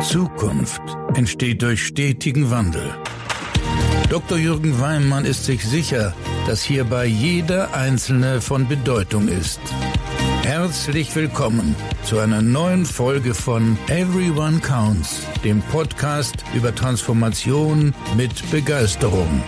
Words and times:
Zukunft 0.00 0.80
entsteht 1.14 1.60
durch 1.60 1.86
stetigen 1.86 2.50
Wandel. 2.50 2.94
Dr. 4.08 4.38
Jürgen 4.38 4.80
Weimann 4.80 5.26
ist 5.26 5.44
sich 5.44 5.62
sicher, 5.62 6.14
dass 6.46 6.62
hierbei 6.62 7.04
jeder 7.04 7.74
Einzelne 7.74 8.40
von 8.40 8.66
Bedeutung 8.66 9.28
ist. 9.28 9.60
Herzlich 10.42 11.14
willkommen 11.14 11.76
zu 12.02 12.18
einer 12.18 12.40
neuen 12.40 12.86
Folge 12.86 13.34
von 13.34 13.76
Everyone 13.88 14.60
Counts, 14.60 15.26
dem 15.44 15.60
Podcast 15.60 16.34
über 16.54 16.74
Transformation 16.74 17.94
mit 18.16 18.50
Begeisterung. 18.50 19.42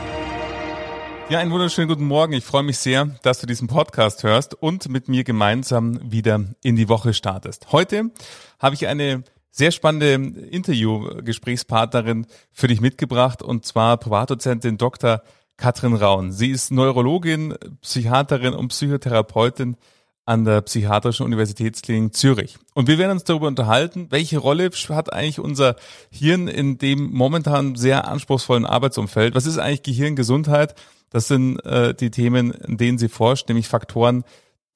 Ja, 1.30 1.38
einen 1.38 1.50
wunderschönen 1.50 1.88
guten 1.88 2.04
Morgen. 2.04 2.34
Ich 2.34 2.44
freue 2.44 2.62
mich 2.62 2.76
sehr, 2.76 3.06
dass 3.22 3.40
du 3.40 3.46
diesen 3.46 3.68
Podcast 3.68 4.22
hörst 4.22 4.54
und 4.54 4.90
mit 4.90 5.08
mir 5.08 5.24
gemeinsam 5.24 5.98
wieder 6.12 6.44
in 6.62 6.76
die 6.76 6.90
Woche 6.90 7.14
startest. 7.14 7.72
Heute 7.72 8.10
habe 8.58 8.74
ich 8.74 8.86
eine 8.86 9.24
sehr 9.52 9.70
spannende 9.70 10.14
Interview-Gesprächspartnerin 10.48 12.26
für 12.50 12.66
dich 12.66 12.80
mitgebracht 12.80 13.42
und 13.42 13.64
zwar 13.66 13.98
Privatdozentin 13.98 14.78
Dr. 14.78 15.22
Katrin 15.58 15.94
Raun. 15.94 16.32
Sie 16.32 16.50
ist 16.50 16.72
Neurologin, 16.72 17.54
Psychiaterin 17.82 18.54
und 18.54 18.68
Psychotherapeutin 18.68 19.76
an 20.24 20.44
der 20.44 20.62
Psychiatrischen 20.62 21.26
Universitätsklinik 21.26 22.14
Zürich. 22.14 22.56
Und 22.74 22.88
wir 22.88 22.96
werden 22.96 23.12
uns 23.12 23.24
darüber 23.24 23.48
unterhalten, 23.48 24.06
welche 24.10 24.38
Rolle 24.38 24.70
hat 24.88 25.12
eigentlich 25.12 25.38
unser 25.38 25.76
Hirn 26.10 26.48
in 26.48 26.78
dem 26.78 27.12
momentan 27.12 27.74
sehr 27.74 28.08
anspruchsvollen 28.08 28.64
Arbeitsumfeld? 28.64 29.34
Was 29.34 29.46
ist 29.46 29.58
eigentlich 29.58 29.82
Gehirngesundheit? 29.82 30.74
Das 31.10 31.28
sind 31.28 31.58
äh, 31.66 31.94
die 31.94 32.10
Themen, 32.10 32.52
in 32.52 32.78
denen 32.78 32.98
sie 32.98 33.08
forscht, 33.08 33.48
nämlich 33.48 33.68
Faktoren, 33.68 34.24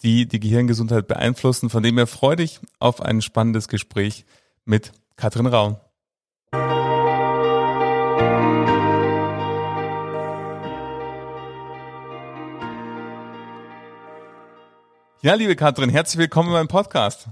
die 0.02 0.26
die 0.26 0.40
Gehirngesundheit 0.40 1.06
beeinflussen. 1.06 1.70
Von 1.70 1.82
dem 1.82 1.96
her 1.96 2.06
freue 2.06 2.36
dich 2.36 2.60
auf 2.78 3.00
ein 3.00 3.22
spannendes 3.22 3.68
Gespräch 3.68 4.26
mit 4.66 4.92
Katrin 5.16 5.46
Raun. 5.46 5.76
Ja, 15.22 15.34
liebe 15.34 15.56
Katrin, 15.56 15.88
herzlich 15.88 16.18
willkommen 16.18 16.48
in 16.48 16.54
meinem 16.54 16.68
Podcast. 16.68 17.28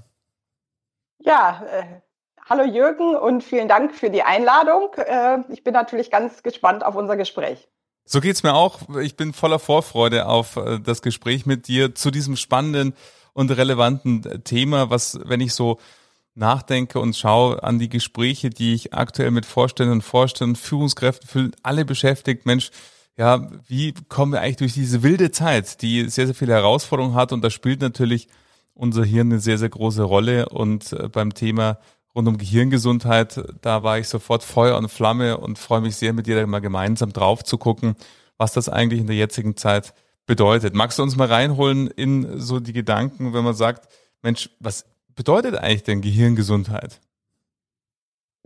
Ja, 1.19 1.65
äh, 1.71 2.01
hallo 2.49 2.65
Jürgen 2.65 3.17
und 3.17 3.43
vielen 3.43 3.69
Dank 3.69 3.95
für 3.95 4.11
die 4.11 4.23
Einladung. 4.23 4.95
Äh, 4.95 5.39
ich 5.53 5.65
bin 5.65 5.75
natürlich 5.75 6.11
ganz 6.11 6.43
gespannt 6.43 6.85
auf 6.85 6.95
unser 6.95 7.17
Gespräch. 7.17 7.69
So 8.05 8.21
geht's 8.21 8.43
mir 8.43 8.55
auch. 8.55 8.81
Ich 9.01 9.17
bin 9.17 9.33
voller 9.33 9.59
Vorfreude 9.59 10.27
auf 10.27 10.57
äh, 10.57 10.79
das 10.79 11.03
Gespräch 11.03 11.47
mit 11.47 11.67
dir 11.67 11.95
zu 11.95 12.11
diesem 12.11 12.37
spannenden 12.37 12.95
und 13.33 13.51
relevanten 13.51 14.45
Thema, 14.45 14.91
was, 14.91 15.19
wenn 15.25 15.41
ich 15.41 15.53
so 15.55 15.79
nachdenke 16.35 16.99
und 16.99 17.17
schaue 17.17 17.63
an 17.63 17.79
die 17.79 17.89
Gespräche, 17.89 18.51
die 18.51 18.75
ich 18.75 18.93
aktuell 18.95 19.31
mit 19.31 19.47
Vorständen 19.47 19.93
und 19.93 20.03
Vorständen, 20.03 20.57
Führungskräften 20.57 21.29
für 21.29 21.51
alle 21.63 21.85
beschäftigt, 21.85 22.47
Mensch, 22.47 22.71
ja, 23.17 23.49
wie 23.69 23.95
kommen 24.09 24.33
wir 24.33 24.41
eigentlich 24.41 24.57
durch 24.57 24.75
diese 24.75 25.03
wilde 25.03 25.31
Zeit, 25.31 25.83
die 25.83 26.09
sehr, 26.09 26.27
sehr 26.27 26.35
viele 26.35 26.55
Herausforderungen 26.55 27.15
hat? 27.15 27.33
Und 27.33 27.43
da 27.43 27.51
spielt 27.51 27.81
natürlich 27.81 28.29
unser 28.75 29.05
Hirn 29.05 29.31
eine 29.31 29.41
sehr, 29.41 29.59
sehr 29.59 29.69
große 29.69 30.03
Rolle. 30.03 30.49
Und 30.49 30.93
äh, 30.93 31.09
beim 31.09 31.33
Thema 31.33 31.79
rund 32.15 32.27
um 32.27 32.39
Gehirngesundheit, 32.39 33.41
da 33.61 33.83
war 33.83 33.99
ich 33.99 34.09
sofort 34.09 34.43
Feuer 34.43 34.77
und 34.77 34.89
Flamme 34.89 35.39
und 35.39 35.59
freue 35.59 35.81
mich 35.81 35.97
sehr, 35.97 36.13
mit 36.13 36.27
dir 36.27 36.37
da 36.37 36.47
mal 36.47 36.61
gemeinsam 36.61 37.13
drauf 37.13 37.45
zu 37.45 37.57
gucken, 37.57 37.95
was 38.37 38.53
das 38.53 38.69
eigentlich 38.69 39.01
in 39.01 39.07
der 39.07 39.17
jetzigen 39.17 39.57
Zeit 39.57 39.95
bedeutet. 40.27 40.75
Magst 40.75 40.99
du 40.99 41.03
uns 41.03 41.17
mal 41.17 41.29
reinholen 41.29 41.87
in 41.89 42.41
so 42.41 42.59
die 42.59 42.73
Gedanken, 42.73 43.33
wenn 43.33 43.45
man 43.45 43.55
sagt, 43.55 43.89
Mensch, 44.23 44.51
was 44.59 44.87
bedeutet 45.15 45.57
eigentlich 45.57 45.83
denn 45.83 46.01
Gehirngesundheit? 46.01 47.01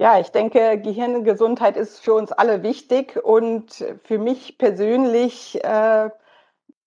Ja, 0.01 0.21
ich 0.21 0.29
denke, 0.29 0.81
Gehirngesundheit 0.81 1.77
ist 1.77 1.99
für 1.99 2.15
uns 2.15 2.31
alle 2.31 2.63
wichtig 2.63 3.19
und 3.23 3.85
für 4.05 4.19
mich 4.19 4.57
persönlich 4.57 5.63
äh, 5.65 6.11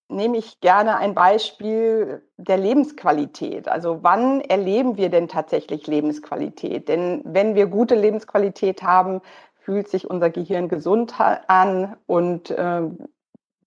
nehme 0.07 0.37
ich 0.37 0.61
gerne 0.61 0.97
ein 0.97 1.13
Beispiel 1.13 2.21
der 2.37 2.57
Lebensqualität. 2.57 3.67
Also 3.67 3.99
wann 4.01 4.41
erleben 4.41 4.95
wir 4.95 5.09
denn 5.09 5.27
tatsächlich 5.27 5.87
Lebensqualität? 5.87 6.87
Denn 6.87 7.21
wenn 7.25 7.55
wir 7.55 7.67
gute 7.67 7.95
Lebensqualität 7.95 8.81
haben, 8.83 9.21
fühlt 9.59 9.89
sich 9.89 10.09
unser 10.09 10.29
Gehirn 10.29 10.69
gesund 10.69 11.15
an 11.19 11.97
und 12.07 12.49
äh, 12.51 12.81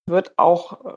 wird 0.06 0.32
auch 0.38 0.84
äh, 0.84 0.96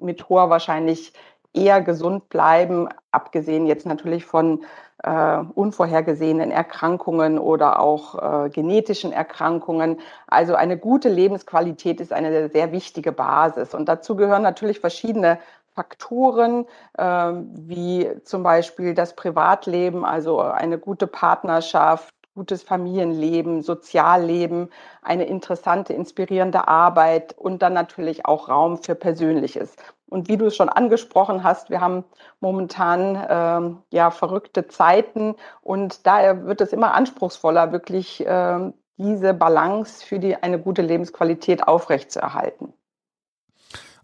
mit 0.00 0.28
hoher 0.28 0.50
Wahrscheinlichkeit 0.50 1.20
eher 1.52 1.80
gesund 1.82 2.28
bleiben, 2.28 2.88
abgesehen 3.10 3.66
jetzt 3.66 3.86
natürlich 3.86 4.24
von 4.24 4.64
äh, 5.02 5.38
unvorhergesehenen 5.54 6.50
Erkrankungen 6.50 7.38
oder 7.38 7.80
auch 7.80 8.46
äh, 8.46 8.50
genetischen 8.50 9.12
Erkrankungen. 9.12 10.00
Also 10.26 10.54
eine 10.54 10.76
gute 10.76 11.08
Lebensqualität 11.08 12.00
ist 12.00 12.12
eine 12.12 12.48
sehr 12.48 12.72
wichtige 12.72 13.12
Basis. 13.12 13.74
Und 13.74 13.88
dazu 13.88 14.16
gehören 14.16 14.42
natürlich 14.42 14.80
verschiedene 14.80 15.38
Faktoren, 15.74 16.66
äh, 16.96 17.04
wie 17.04 18.10
zum 18.24 18.42
Beispiel 18.42 18.94
das 18.94 19.14
Privatleben, 19.14 20.04
also 20.04 20.40
eine 20.40 20.78
gute 20.78 21.06
Partnerschaft, 21.06 22.12
gutes 22.34 22.62
Familienleben, 22.62 23.62
Sozialleben, 23.62 24.70
eine 25.02 25.26
interessante, 25.26 25.92
inspirierende 25.92 26.66
Arbeit 26.66 27.36
und 27.38 27.62
dann 27.62 27.74
natürlich 27.74 28.26
auch 28.26 28.48
Raum 28.48 28.78
für 28.78 28.94
Persönliches. 28.94 29.76
Und 30.08 30.28
wie 30.28 30.36
du 30.36 30.46
es 30.46 30.56
schon 30.56 30.68
angesprochen 30.68 31.42
hast, 31.44 31.70
wir 31.70 31.80
haben 31.80 32.04
momentan 32.40 33.26
ähm, 33.28 33.78
ja 33.92 34.10
verrückte 34.10 34.68
Zeiten 34.68 35.34
und 35.60 36.06
daher 36.06 36.46
wird 36.46 36.60
es 36.60 36.72
immer 36.72 36.94
anspruchsvoller, 36.94 37.72
wirklich 37.72 38.24
ähm, 38.26 38.74
diese 38.96 39.34
Balance 39.34 40.04
für 40.04 40.18
die 40.18 40.36
eine 40.36 40.58
gute 40.58 40.82
Lebensqualität 40.82 41.66
aufrechtzuerhalten. 41.66 42.72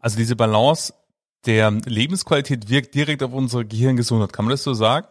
Also 0.01 0.17
diese 0.17 0.37
Balance 0.37 0.93
der 1.47 1.71
Lebensqualität 1.71 2.69
wirkt 2.69 2.95
direkt 2.95 3.23
auf 3.23 3.33
unsere 3.33 3.65
Gehirngesundheit. 3.65 4.33
Kann 4.33 4.45
man 4.45 4.51
das 4.53 4.63
so 4.63 4.75
sagen? 4.75 5.07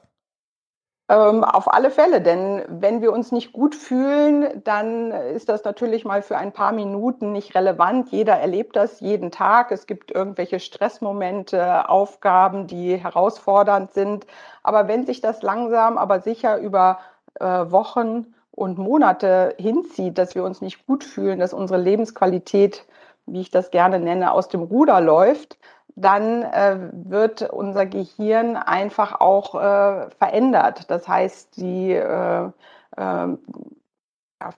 Ähm, 1.09 1.43
auf 1.43 1.71
alle 1.71 1.91
Fälle, 1.91 2.21
denn 2.21 2.63
wenn 2.69 3.01
wir 3.01 3.11
uns 3.11 3.33
nicht 3.33 3.51
gut 3.51 3.75
fühlen, 3.75 4.61
dann 4.63 5.11
ist 5.11 5.49
das 5.49 5.65
natürlich 5.65 6.05
mal 6.05 6.21
für 6.21 6.37
ein 6.37 6.53
paar 6.53 6.71
Minuten 6.71 7.33
nicht 7.33 7.55
relevant. 7.55 8.09
Jeder 8.11 8.35
erlebt 8.39 8.77
das 8.77 9.01
jeden 9.01 9.29
Tag. 9.29 9.73
Es 9.73 9.85
gibt 9.85 10.11
irgendwelche 10.11 10.61
Stressmomente, 10.61 11.89
Aufgaben, 11.89 12.67
die 12.67 12.95
herausfordernd 12.95 13.91
sind. 13.91 14.25
Aber 14.63 14.87
wenn 14.87 15.05
sich 15.05 15.19
das 15.19 15.41
langsam, 15.41 15.97
aber 15.97 16.21
sicher 16.21 16.57
über 16.59 16.99
äh, 17.39 17.45
Wochen 17.45 18.33
und 18.51 18.77
Monate 18.77 19.55
hinzieht, 19.57 20.17
dass 20.17 20.35
wir 20.35 20.45
uns 20.45 20.61
nicht 20.61 20.87
gut 20.87 21.03
fühlen, 21.03 21.39
dass 21.39 21.53
unsere 21.53 21.81
Lebensqualität, 21.81 22.85
wie 23.25 23.41
ich 23.41 23.51
das 23.51 23.71
gerne 23.71 23.99
nenne, 23.99 24.31
aus 24.31 24.47
dem 24.47 24.61
Ruder 24.61 25.01
läuft, 25.01 25.57
dann 25.95 26.43
äh, 26.43 26.77
wird 26.91 27.49
unser 27.49 27.85
Gehirn 27.85 28.55
einfach 28.55 29.19
auch 29.19 29.55
äh, 29.55 30.09
verändert. 30.11 30.89
Das 30.89 31.07
heißt, 31.07 31.57
die 31.57 31.91
äh, 31.91 32.49
äh 32.97 33.27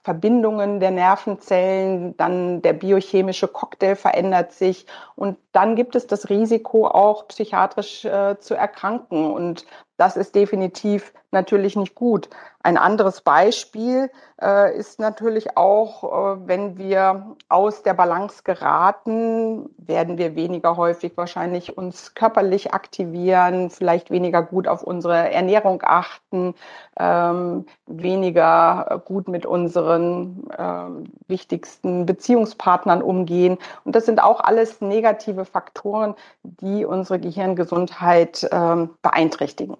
Verbindungen 0.02 0.80
der 0.80 0.90
Nervenzellen, 0.90 2.16
dann 2.16 2.60
der 2.60 2.72
biochemische 2.72 3.46
Cocktail 3.46 3.94
verändert 3.94 4.52
sich 4.52 4.86
und 5.14 5.38
dann 5.52 5.76
gibt 5.76 5.94
es 5.94 6.08
das 6.08 6.28
Risiko 6.28 6.88
auch 6.88 7.28
psychiatrisch 7.28 8.04
äh, 8.04 8.36
zu 8.40 8.54
erkranken 8.54 9.32
und 9.32 9.64
das 9.96 10.16
ist 10.16 10.34
definitiv 10.34 11.12
natürlich 11.30 11.76
nicht 11.76 11.94
gut. 11.94 12.28
Ein 12.62 12.78
anderes 12.78 13.20
Beispiel 13.20 14.10
äh, 14.42 14.76
ist 14.76 14.98
natürlich 14.98 15.56
auch, 15.56 16.02
äh, 16.02 16.48
wenn 16.48 16.78
wir 16.78 17.36
aus 17.48 17.82
der 17.82 17.94
Balance 17.94 18.42
geraten, 18.42 19.70
werden 19.76 20.18
wir 20.18 20.34
weniger 20.34 20.76
häufig 20.76 21.16
wahrscheinlich 21.16 21.78
uns 21.78 22.14
körperlich 22.14 22.74
aktivieren, 22.74 23.70
vielleicht 23.70 24.10
weniger 24.10 24.42
gut 24.42 24.66
auf 24.66 24.82
unsere 24.82 25.30
Ernährung 25.30 25.80
achten, 25.84 26.54
ähm, 26.98 27.66
weniger 27.86 29.00
gut 29.04 29.28
mit 29.28 29.46
unseren 29.46 30.50
äh, 30.50 31.28
wichtigsten 31.28 32.04
Beziehungspartnern 32.04 33.00
umgehen. 33.00 33.58
Und 33.84 33.94
das 33.94 34.06
sind 34.06 34.20
auch 34.20 34.40
alles 34.40 34.80
negative 34.80 35.44
Faktoren, 35.44 36.14
die 36.42 36.84
unsere 36.84 37.20
Gehirngesundheit 37.20 38.48
ähm, 38.50 38.90
beeinträchtigen. 39.02 39.76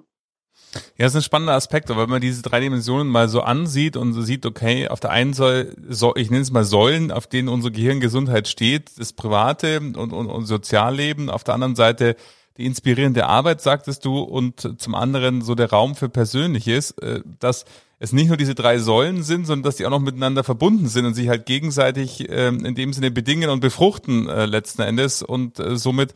Ja, 0.99 1.05
das 1.05 1.12
ist 1.12 1.17
ein 1.17 1.23
spannender 1.23 1.55
Aspekt, 1.55 1.90
aber 1.90 2.02
wenn 2.02 2.11
man 2.11 2.20
diese 2.20 2.43
drei 2.43 2.61
Dimensionen 2.61 3.08
mal 3.08 3.28
so 3.28 3.43
ansieht 3.43 3.96
und 3.96 4.12
so 4.12 4.23
sieht, 4.23 4.46
okay, 4.46 4.88
auf 4.88 5.00
der 5.00 5.11
einen 5.11 5.32
Säule, 5.32 5.75
so, 5.88 6.14
ich 6.17 6.31
nenne 6.31 6.43
es 6.43 6.50
mal 6.50 6.64
Säulen, 6.64 7.11
auf 7.11 7.26
denen 7.26 7.49
unsere 7.49 7.73
Gehirngesundheit 7.73 8.49
steht, 8.49 8.99
das 8.99 9.12
Private 9.12 9.78
und, 9.81 9.96
und, 9.96 10.12
und 10.12 10.46
Sozialleben, 10.46 11.31
auf 11.31 11.44
der 11.44 11.55
anderen 11.55 11.76
Seite 11.76 12.17
die 12.56 12.64
inspirierende 12.64 13.26
Arbeit, 13.26 13.61
sagtest 13.61 14.05
du, 14.05 14.20
und 14.20 14.81
zum 14.81 14.94
anderen 14.94 15.43
so 15.43 15.55
der 15.55 15.70
Raum 15.70 15.94
für 15.94 16.08
Persönliches, 16.08 16.93
äh, 16.93 17.20
dass 17.38 17.64
es 17.99 18.12
nicht 18.12 18.28
nur 18.28 18.37
diese 18.37 18.55
drei 18.55 18.78
Säulen 18.78 19.23
sind, 19.23 19.46
sondern 19.46 19.64
dass 19.64 19.76
die 19.76 19.87
auch 19.87 19.90
noch 19.90 20.00
miteinander 20.00 20.44
verbunden 20.44 20.88
sind 20.88 21.06
und 21.06 21.14
sich 21.14 21.28
halt 21.28 21.46
gegenseitig 21.46 22.26
ähm, 22.28 22.64
in 22.64 22.75
dem 22.75 22.93
Sinne 22.93 23.11
bedingen 23.11 23.50
und 23.50 23.61
befruchten 23.61 24.28
äh, 24.28 24.46
letzten 24.46 24.82
Endes 24.82 25.23
und 25.23 25.58
äh, 25.58 25.76
somit 25.76 26.12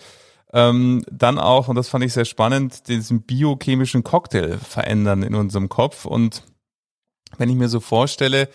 ähm, 0.53 1.05
dann 1.11 1.39
auch, 1.39 1.69
und 1.69 1.77
das 1.77 1.89
fand 1.89 2.05
ich 2.05 2.13
sehr 2.13 2.25
spannend, 2.25 2.89
diesen 2.89 3.23
biochemischen 3.23 4.03
Cocktail 4.03 4.59
verändern 4.59 5.23
in 5.23 5.35
unserem 5.35 5.69
Kopf. 5.69 6.05
Und 6.05 6.43
wenn 7.39 7.49
ich 7.49 7.57
mir 7.57 7.69
so 7.69 7.81
vorstelle, 7.81 8.49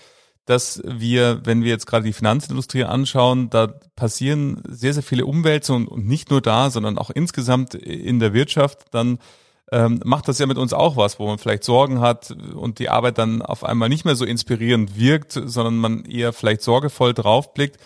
dass 0.46 0.82
wir, 0.86 1.42
wenn 1.44 1.64
wir 1.64 1.70
jetzt 1.70 1.88
gerade 1.88 2.06
die 2.06 2.14
Finanzindustrie 2.14 2.84
anschauen, 2.84 3.50
da 3.50 3.68
passieren 3.96 4.62
sehr, 4.68 4.94
sehr 4.94 5.04
viele 5.04 5.26
Umwälzungen 5.26 5.88
und 5.88 6.06
nicht 6.06 6.30
nur 6.30 6.42
da, 6.42 6.70
sondern 6.70 6.98
auch 6.98 7.10
insgesamt 7.10 7.74
in 7.74 8.20
der 8.20 8.34
Wirtschaft, 8.34 8.86
dann 8.92 9.18
ähm, 9.72 10.00
macht 10.04 10.28
das 10.28 10.38
ja 10.38 10.46
mit 10.46 10.58
uns 10.58 10.74
auch 10.74 10.96
was, 10.96 11.20
wo 11.20 11.26
man 11.28 11.40
vielleicht 11.40 11.64
Sorgen 11.64 12.00
hat 12.00 12.36
und 12.54 12.78
die 12.80 12.90
Arbeit 12.90 13.18
dann 13.18 13.42
auf 13.42 13.64
einmal 13.64 13.90
nicht 13.90 14.06
mehr 14.06 14.16
so 14.16 14.24
inspirierend 14.24 14.98
wirkt, 14.98 15.32
sondern 15.32 15.78
man 15.78 16.06
eher 16.06 16.34
vielleicht 16.34 16.62
sorgevoll 16.62 17.14
draufblickt. 17.14 17.80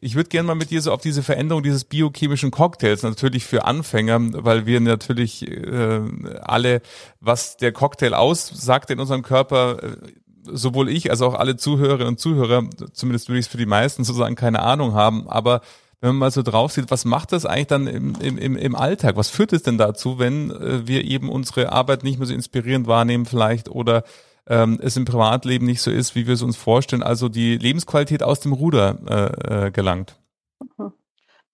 Ich 0.00 0.16
würde 0.16 0.28
gerne 0.28 0.46
mal 0.46 0.54
mit 0.54 0.70
dir 0.70 0.82
so 0.82 0.92
auf 0.92 1.00
diese 1.00 1.22
Veränderung 1.22 1.62
dieses 1.62 1.84
biochemischen 1.84 2.50
Cocktails, 2.50 3.02
natürlich 3.02 3.44
für 3.44 3.64
Anfänger, 3.64 4.44
weil 4.44 4.66
wir 4.66 4.80
natürlich 4.80 5.48
äh, 5.48 6.00
alle, 6.42 6.82
was 7.20 7.56
der 7.56 7.72
Cocktail 7.72 8.12
aussagt 8.12 8.90
in 8.90 9.00
unserem 9.00 9.22
Körper, 9.22 9.82
äh, 9.82 9.96
sowohl 10.44 10.90
ich 10.90 11.10
als 11.10 11.22
auch 11.22 11.34
alle 11.34 11.56
Zuhörerinnen 11.56 12.08
und 12.08 12.20
Zuhörer, 12.20 12.68
zumindest 12.92 13.28
würde 13.28 13.38
ich 13.38 13.46
es 13.46 13.50
für 13.50 13.56
die 13.56 13.64
meisten 13.64 14.04
so 14.04 14.12
sagen, 14.12 14.34
keine 14.34 14.60
Ahnung 14.60 14.92
haben. 14.92 15.26
Aber 15.26 15.62
wenn 16.04 16.10
man 16.10 16.18
mal 16.18 16.30
so 16.30 16.42
drauf 16.42 16.70
sieht, 16.70 16.90
was 16.90 17.06
macht 17.06 17.32
das 17.32 17.46
eigentlich 17.46 17.68
dann 17.68 17.86
im, 17.86 18.14
im, 18.20 18.56
im 18.58 18.76
Alltag? 18.76 19.16
Was 19.16 19.30
führt 19.30 19.54
es 19.54 19.62
denn 19.62 19.78
dazu, 19.78 20.18
wenn 20.18 20.50
äh, 20.50 20.86
wir 20.86 21.02
eben 21.02 21.30
unsere 21.30 21.72
Arbeit 21.72 22.04
nicht 22.04 22.18
mehr 22.18 22.26
so 22.26 22.34
inspirierend 22.34 22.86
wahrnehmen 22.86 23.24
vielleicht 23.24 23.70
oder 23.70 24.02
ähm, 24.46 24.78
es 24.82 24.98
im 24.98 25.06
Privatleben 25.06 25.64
nicht 25.64 25.80
so 25.80 25.90
ist, 25.90 26.14
wie 26.14 26.26
wir 26.26 26.34
es 26.34 26.42
uns 26.42 26.58
vorstellen, 26.58 27.02
also 27.02 27.30
die 27.30 27.56
Lebensqualität 27.56 28.22
aus 28.22 28.40
dem 28.40 28.52
Ruder 28.52 28.98
äh, 29.08 29.66
äh, 29.66 29.70
gelangt? 29.70 30.20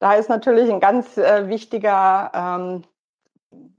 Da 0.00 0.14
ist 0.14 0.28
natürlich 0.28 0.68
ein 0.68 0.80
ganz 0.80 1.16
äh, 1.16 1.48
wichtiger 1.48 2.32
ähm, 2.34 2.82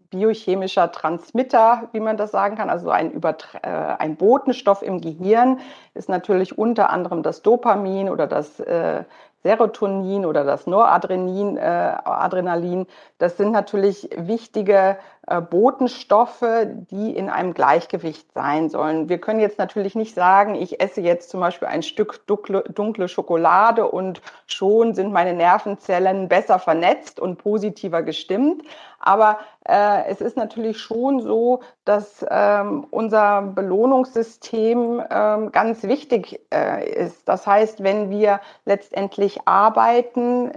biochemischer 0.09 0.89
Transmitter, 0.93 1.89
wie 1.91 1.99
man 1.99 2.15
das 2.15 2.31
sagen 2.31 2.55
kann, 2.55 2.69
also 2.69 2.91
ein, 2.91 3.11
Übertra 3.11 3.57
äh, 3.63 3.97
ein 3.97 4.15
Botenstoff 4.15 4.83
im 4.83 5.01
Gehirn 5.01 5.59
ist 5.95 6.07
natürlich 6.07 6.57
unter 6.57 6.91
anderem 6.91 7.23
das 7.23 7.41
Dopamin 7.41 8.09
oder 8.09 8.27
das 8.27 8.59
äh, 8.61 9.03
Serotonin 9.43 10.25
oder 10.25 10.43
das 10.43 10.67
Noradrenalin, 10.67 11.57
äh, 11.57 11.61
Adrenalin, 11.61 12.85
das 13.21 13.37
sind 13.37 13.51
natürlich 13.51 14.09
wichtige 14.17 14.97
äh, 15.27 15.41
Botenstoffe, 15.41 16.43
die 16.89 17.15
in 17.15 17.29
einem 17.29 17.53
Gleichgewicht 17.53 18.33
sein 18.33 18.67
sollen. 18.69 19.09
Wir 19.09 19.19
können 19.19 19.39
jetzt 19.39 19.59
natürlich 19.59 19.93
nicht 19.93 20.15
sagen, 20.15 20.55
ich 20.55 20.81
esse 20.81 21.01
jetzt 21.01 21.29
zum 21.29 21.39
Beispiel 21.39 21.67
ein 21.67 21.83
Stück 21.83 22.25
dunkle, 22.25 22.63
dunkle 22.63 23.07
Schokolade 23.07 23.87
und 23.87 24.23
schon 24.47 24.95
sind 24.95 25.13
meine 25.13 25.35
Nervenzellen 25.35 26.29
besser 26.29 26.57
vernetzt 26.57 27.19
und 27.19 27.37
positiver 27.37 28.01
gestimmt. 28.01 28.63
Aber 28.99 29.37
äh, 29.67 30.05
es 30.07 30.19
ist 30.19 30.35
natürlich 30.35 30.79
schon 30.79 31.21
so, 31.21 31.59
dass 31.85 32.25
ähm, 32.27 32.87
unser 32.89 33.43
Belohnungssystem 33.43 35.03
ähm, 35.11 35.51
ganz 35.51 35.83
wichtig 35.83 36.41
äh, 36.51 36.89
ist. 36.89 37.29
Das 37.29 37.45
heißt, 37.45 37.83
wenn 37.83 38.09
wir 38.09 38.41
letztendlich 38.65 39.47
arbeiten, 39.47 40.53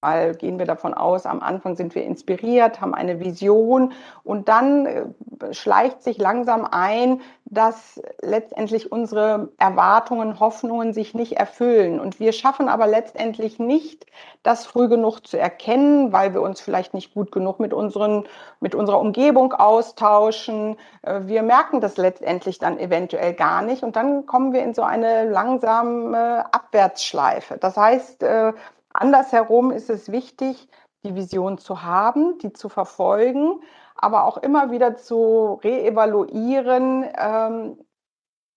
weil 0.00 0.34
gehen 0.34 0.58
wir 0.58 0.66
davon 0.66 0.94
aus, 0.94 1.26
am 1.26 1.40
Anfang 1.40 1.76
sind 1.76 1.94
wir 1.94 2.04
inspiriert, 2.04 2.80
haben 2.80 2.94
eine 2.94 3.20
Vision 3.20 3.92
und 4.24 4.48
dann 4.48 4.86
äh, 4.86 5.04
schleicht 5.52 6.02
sich 6.02 6.18
langsam 6.18 6.66
ein, 6.70 7.20
dass 7.44 8.00
letztendlich 8.22 8.92
unsere 8.92 9.48
Erwartungen, 9.58 10.38
Hoffnungen 10.38 10.92
sich 10.92 11.14
nicht 11.14 11.32
erfüllen. 11.32 11.98
Und 11.98 12.20
wir 12.20 12.32
schaffen 12.32 12.68
aber 12.68 12.86
letztendlich 12.86 13.58
nicht, 13.58 14.06
das 14.44 14.66
früh 14.66 14.88
genug 14.88 15.26
zu 15.26 15.36
erkennen, 15.36 16.12
weil 16.12 16.32
wir 16.32 16.42
uns 16.42 16.60
vielleicht 16.60 16.94
nicht 16.94 17.12
gut 17.12 17.32
genug 17.32 17.58
mit, 17.58 17.74
unseren, 17.74 18.24
mit 18.60 18.76
unserer 18.76 19.00
Umgebung 19.00 19.52
austauschen. 19.52 20.76
Äh, 21.02 21.22
wir 21.24 21.42
merken 21.42 21.80
das 21.80 21.96
letztendlich 21.96 22.58
dann 22.58 22.78
eventuell 22.78 23.34
gar 23.34 23.62
nicht 23.62 23.82
und 23.82 23.96
dann 23.96 24.26
kommen 24.26 24.52
wir 24.52 24.62
in 24.62 24.72
so 24.72 24.82
eine 24.82 25.28
langsame 25.28 26.46
Abwärtsschleife. 26.52 27.58
Das 27.58 27.76
heißt, 27.76 28.22
äh, 28.22 28.52
Andersherum 28.92 29.70
ist 29.70 29.90
es 29.90 30.10
wichtig, 30.10 30.68
die 31.04 31.14
Vision 31.14 31.58
zu 31.58 31.82
haben, 31.82 32.38
die 32.38 32.52
zu 32.52 32.68
verfolgen, 32.68 33.60
aber 33.94 34.24
auch 34.24 34.38
immer 34.38 34.70
wieder 34.70 34.96
zu 34.96 35.60
reevaluieren, 35.62 37.06
ähm, 37.16 37.78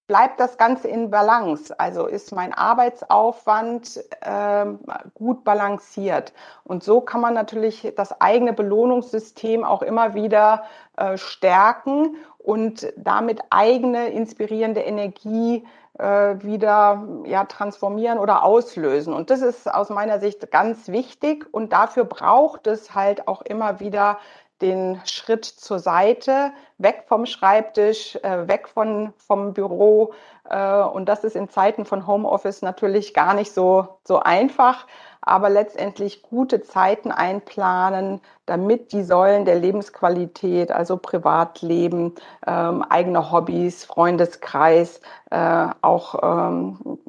bleibt 0.07 0.39
das 0.39 0.57
Ganze 0.57 0.89
in 0.89 1.09
Balance? 1.09 1.77
Also 1.80 2.07
ist 2.07 2.33
mein 2.33 2.53
Arbeitsaufwand 2.53 4.03
ähm, 4.21 4.80
gut 5.13 5.44
balanciert? 5.44 6.33
Und 6.63 6.83
so 6.83 7.01
kann 7.01 7.21
man 7.21 7.33
natürlich 7.33 7.94
das 7.95 8.19
eigene 8.19 8.53
Belohnungssystem 8.53 9.63
auch 9.63 9.81
immer 9.81 10.13
wieder 10.13 10.63
äh, 10.97 11.18
stärken 11.18 12.18
und 12.38 12.91
damit 12.97 13.41
eigene 13.50 14.09
inspirierende 14.09 14.81
Energie 14.81 15.65
wieder 15.95 17.07
ja, 17.25 17.45
transformieren 17.45 18.18
oder 18.18 18.44
auslösen. 18.44 19.13
Und 19.13 19.30
das 19.30 19.42
ist 19.42 19.72
aus 19.72 19.90
meiner 19.90 20.19
Sicht 20.19 20.50
ganz 20.50 20.88
wichtig. 20.88 21.45
Und 21.51 21.72
dafür 21.72 22.06
braucht 22.06 22.66
es 22.66 22.95
halt 22.95 23.28
auch 23.28 23.44
immer 23.44 23.80
wieder 23.80 24.18
den 24.61 25.01
Schritt 25.05 25.45
zur 25.45 25.79
Seite, 25.79 26.51
weg 26.77 27.05
vom 27.07 27.25
Schreibtisch, 27.25 28.15
äh, 28.17 28.47
weg 28.47 28.67
von, 28.69 29.13
vom 29.17 29.53
Büro. 29.53 30.13
Äh, 30.50 30.81
und 30.81 31.09
das 31.09 31.23
ist 31.23 31.35
in 31.35 31.50
Zeiten 31.50 31.85
von 31.85 32.07
Homeoffice 32.07 32.61
natürlich 32.61 33.13
gar 33.13 33.33
nicht 33.33 33.53
so, 33.53 34.00
so 34.03 34.19
einfach 34.19 34.85
aber 35.25 35.50
letztendlich 35.50 36.21
gute 36.21 36.61
Zeiten 36.61 37.11
einplanen, 37.11 38.21
damit 38.45 38.91
die 38.91 39.03
Säulen 39.03 39.45
der 39.45 39.55
Lebensqualität, 39.55 40.71
also 40.71 40.97
Privatleben, 40.97 42.15
ähm, 42.45 42.83
eigene 42.83 43.31
Hobbys, 43.31 43.85
Freundeskreis, 43.85 45.00
äh, 45.31 45.67
auch 45.81 46.15
ähm, 46.21 47.00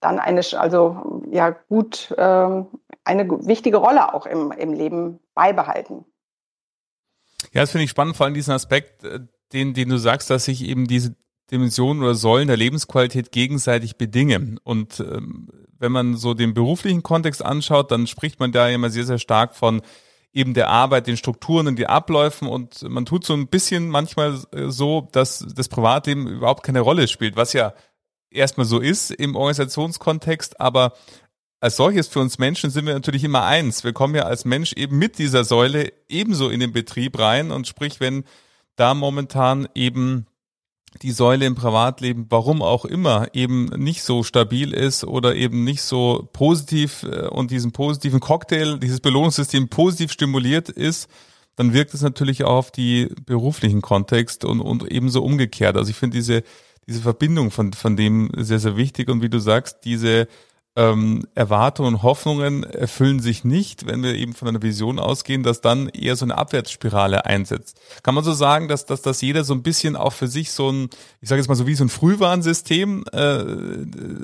dann 0.00 0.18
eine, 0.18 0.40
also 0.56 1.22
ja 1.30 1.50
gut, 1.50 2.14
ähm, 2.16 2.66
eine 3.04 3.28
wichtige 3.46 3.76
Rolle 3.76 4.14
auch 4.14 4.26
im, 4.26 4.52
im 4.52 4.72
Leben 4.72 5.20
beibehalten. 5.34 6.04
Ja, 7.52 7.62
das 7.62 7.72
finde 7.72 7.84
ich 7.84 7.90
spannend, 7.90 8.16
vor 8.16 8.26
allem 8.26 8.34
diesen 8.34 8.52
Aspekt, 8.52 9.04
äh, 9.04 9.20
den, 9.52 9.74
den 9.74 9.88
du 9.88 9.98
sagst, 9.98 10.30
dass 10.30 10.44
sich 10.44 10.64
eben 10.64 10.86
diese 10.86 11.16
Dimensionen 11.50 12.02
oder 12.02 12.14
Säulen 12.14 12.48
der 12.48 12.56
Lebensqualität 12.56 13.32
gegenseitig 13.32 13.96
bedingen. 13.96 14.58
Und 14.62 15.00
ähm, 15.00 15.48
wenn 15.78 15.90
man 15.90 16.16
so 16.16 16.34
den 16.34 16.54
beruflichen 16.54 17.02
Kontext 17.02 17.44
anschaut, 17.44 17.90
dann 17.90 18.06
spricht 18.06 18.38
man 18.38 18.52
da 18.52 18.68
immer 18.68 18.90
sehr, 18.90 19.04
sehr 19.04 19.18
stark 19.18 19.56
von 19.56 19.82
eben 20.32 20.54
der 20.54 20.68
Arbeit, 20.68 21.06
den 21.06 21.16
Strukturen 21.16 21.66
und 21.66 21.76
den 21.76 21.86
Abläufen 21.86 22.46
und 22.46 22.88
man 22.88 23.04
tut 23.04 23.24
so 23.24 23.34
ein 23.34 23.48
bisschen 23.48 23.88
manchmal 23.88 24.40
äh, 24.52 24.68
so, 24.68 25.08
dass 25.12 25.44
das 25.54 25.68
Privatleben 25.68 26.28
überhaupt 26.28 26.62
keine 26.62 26.80
Rolle 26.80 27.08
spielt, 27.08 27.36
was 27.36 27.52
ja 27.52 27.74
erstmal 28.30 28.66
so 28.66 28.78
ist 28.78 29.10
im 29.10 29.34
Organisationskontext, 29.34 30.60
aber 30.60 30.92
als 31.60 31.76
solches 31.76 32.08
für 32.08 32.20
uns 32.20 32.38
Menschen 32.38 32.70
sind 32.70 32.86
wir 32.86 32.94
natürlich 32.94 33.22
immer 33.22 33.44
eins. 33.44 33.84
Wir 33.84 33.92
kommen 33.92 34.14
ja 34.14 34.22
als 34.22 34.44
Mensch 34.44 34.72
eben 34.72 34.98
mit 34.98 35.18
dieser 35.18 35.44
Säule 35.44 35.92
ebenso 36.08 36.48
in 36.48 36.60
den 36.60 36.72
Betrieb 36.72 37.18
rein 37.18 37.50
und 37.50 37.68
sprich, 37.68 38.00
wenn 38.00 38.24
da 38.76 38.94
momentan 38.94 39.68
eben 39.74 40.26
die 41.02 41.12
Säule 41.12 41.46
im 41.46 41.54
Privatleben, 41.54 42.26
warum 42.30 42.62
auch 42.62 42.84
immer, 42.84 43.28
eben 43.34 43.66
nicht 43.66 44.02
so 44.02 44.22
stabil 44.22 44.72
ist 44.72 45.04
oder 45.04 45.36
eben 45.36 45.62
nicht 45.62 45.82
so 45.82 46.28
positiv 46.32 47.04
äh, 47.04 47.28
und 47.28 47.50
diesen 47.50 47.72
positiven 47.72 48.20
Cocktail, 48.20 48.78
dieses 48.78 49.00
Belohnungssystem 49.00 49.68
positiv 49.68 50.10
stimuliert 50.10 50.68
ist, 50.68 51.08
dann 51.54 51.74
wirkt 51.74 51.94
es 51.94 52.00
natürlich 52.00 52.44
auch 52.44 52.56
auf 52.56 52.70
die 52.70 53.08
beruflichen 53.26 53.82
Kontext 53.82 54.44
und, 54.44 54.60
und 54.60 54.90
ebenso 54.90 55.22
umgekehrt. 55.22 55.76
Also 55.76 55.90
ich 55.90 55.96
finde 55.96 56.16
diese, 56.16 56.42
diese 56.88 57.02
Verbindung 57.02 57.50
von, 57.50 57.72
von 57.72 57.96
dem 57.96 58.30
sehr, 58.36 58.58
sehr 58.58 58.76
wichtig 58.76 59.08
und 59.08 59.22
wie 59.22 59.28
du 59.28 59.38
sagst, 59.38 59.84
diese 59.84 60.26
ähm, 60.76 61.26
Erwartungen 61.34 61.94
und 61.94 62.02
Hoffnungen 62.04 62.62
erfüllen 62.62 63.18
sich 63.18 63.44
nicht, 63.44 63.86
wenn 63.86 64.04
wir 64.04 64.14
eben 64.14 64.34
von 64.34 64.46
einer 64.46 64.62
Vision 64.62 65.00
ausgehen, 65.00 65.42
dass 65.42 65.60
dann 65.60 65.88
eher 65.88 66.14
so 66.14 66.24
eine 66.24 66.38
Abwärtsspirale 66.38 67.26
einsetzt. 67.26 67.80
Kann 68.04 68.14
man 68.14 68.22
so 68.22 68.32
sagen, 68.32 68.68
dass, 68.68 68.86
dass, 68.86 69.02
dass 69.02 69.20
jeder 69.20 69.42
so 69.42 69.52
ein 69.52 69.64
bisschen 69.64 69.96
auch 69.96 70.12
für 70.12 70.28
sich 70.28 70.52
so 70.52 70.70
ein, 70.70 70.88
ich 71.20 71.28
sage 71.28 71.40
jetzt 71.40 71.48
mal 71.48 71.56
so 71.56 71.66
wie 71.66 71.74
so 71.74 71.84
ein 71.84 71.88
Frühwarnsystem, 71.88 73.04
äh, 73.12 73.18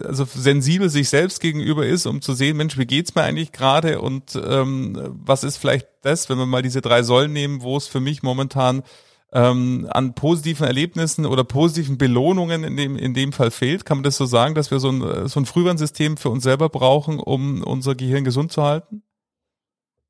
also 0.06 0.24
sensibel 0.24 0.88
sich 0.88 1.08
selbst 1.08 1.40
gegenüber 1.40 1.84
ist, 1.84 2.06
um 2.06 2.22
zu 2.22 2.32
sehen, 2.32 2.56
Mensch, 2.56 2.78
wie 2.78 2.86
geht's 2.86 3.16
mir 3.16 3.22
eigentlich 3.22 3.50
gerade 3.50 4.00
und 4.00 4.36
ähm, 4.36 5.16
was 5.24 5.42
ist 5.42 5.56
vielleicht 5.56 5.88
das, 6.02 6.28
wenn 6.28 6.38
wir 6.38 6.46
mal 6.46 6.62
diese 6.62 6.80
drei 6.80 7.02
Säulen 7.02 7.32
nehmen, 7.32 7.62
wo 7.62 7.76
es 7.76 7.88
für 7.88 8.00
mich 8.00 8.22
momentan 8.22 8.84
ähm, 9.32 9.88
an 9.90 10.14
positiven 10.14 10.66
Erlebnissen 10.66 11.26
oder 11.26 11.44
positiven 11.44 11.98
Belohnungen 11.98 12.64
in 12.64 12.76
dem, 12.76 12.96
in 12.96 13.14
dem 13.14 13.32
Fall 13.32 13.50
fehlt? 13.50 13.84
Kann 13.84 13.98
man 13.98 14.04
das 14.04 14.16
so 14.16 14.24
sagen, 14.24 14.54
dass 14.54 14.70
wir 14.70 14.78
so 14.78 14.90
ein, 14.90 15.28
so 15.28 15.40
ein 15.40 15.46
Frühwarnsystem 15.46 16.16
für 16.16 16.30
uns 16.30 16.44
selber 16.44 16.68
brauchen, 16.68 17.20
um 17.20 17.62
unser 17.62 17.94
Gehirn 17.94 18.24
gesund 18.24 18.52
zu 18.52 18.62
halten? 18.62 19.02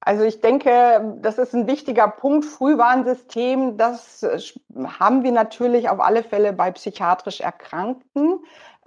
Also 0.00 0.23
ich 0.23 0.40
denke, 0.40 1.18
das 1.20 1.37
ist 1.37 1.52
ein 1.52 1.66
wichtiger 1.66 2.06
Punkt. 2.06 2.44
Frühwarnsystem, 2.44 3.76
das 3.76 4.25
haben 5.00 5.25
wir 5.25 5.32
natürlich 5.32 5.88
auf 5.88 5.99
alle 5.99 6.23
Fälle 6.23 6.52
bei 6.52 6.70
psychiatrisch 6.70 7.40
Erkrankten. 7.40 8.38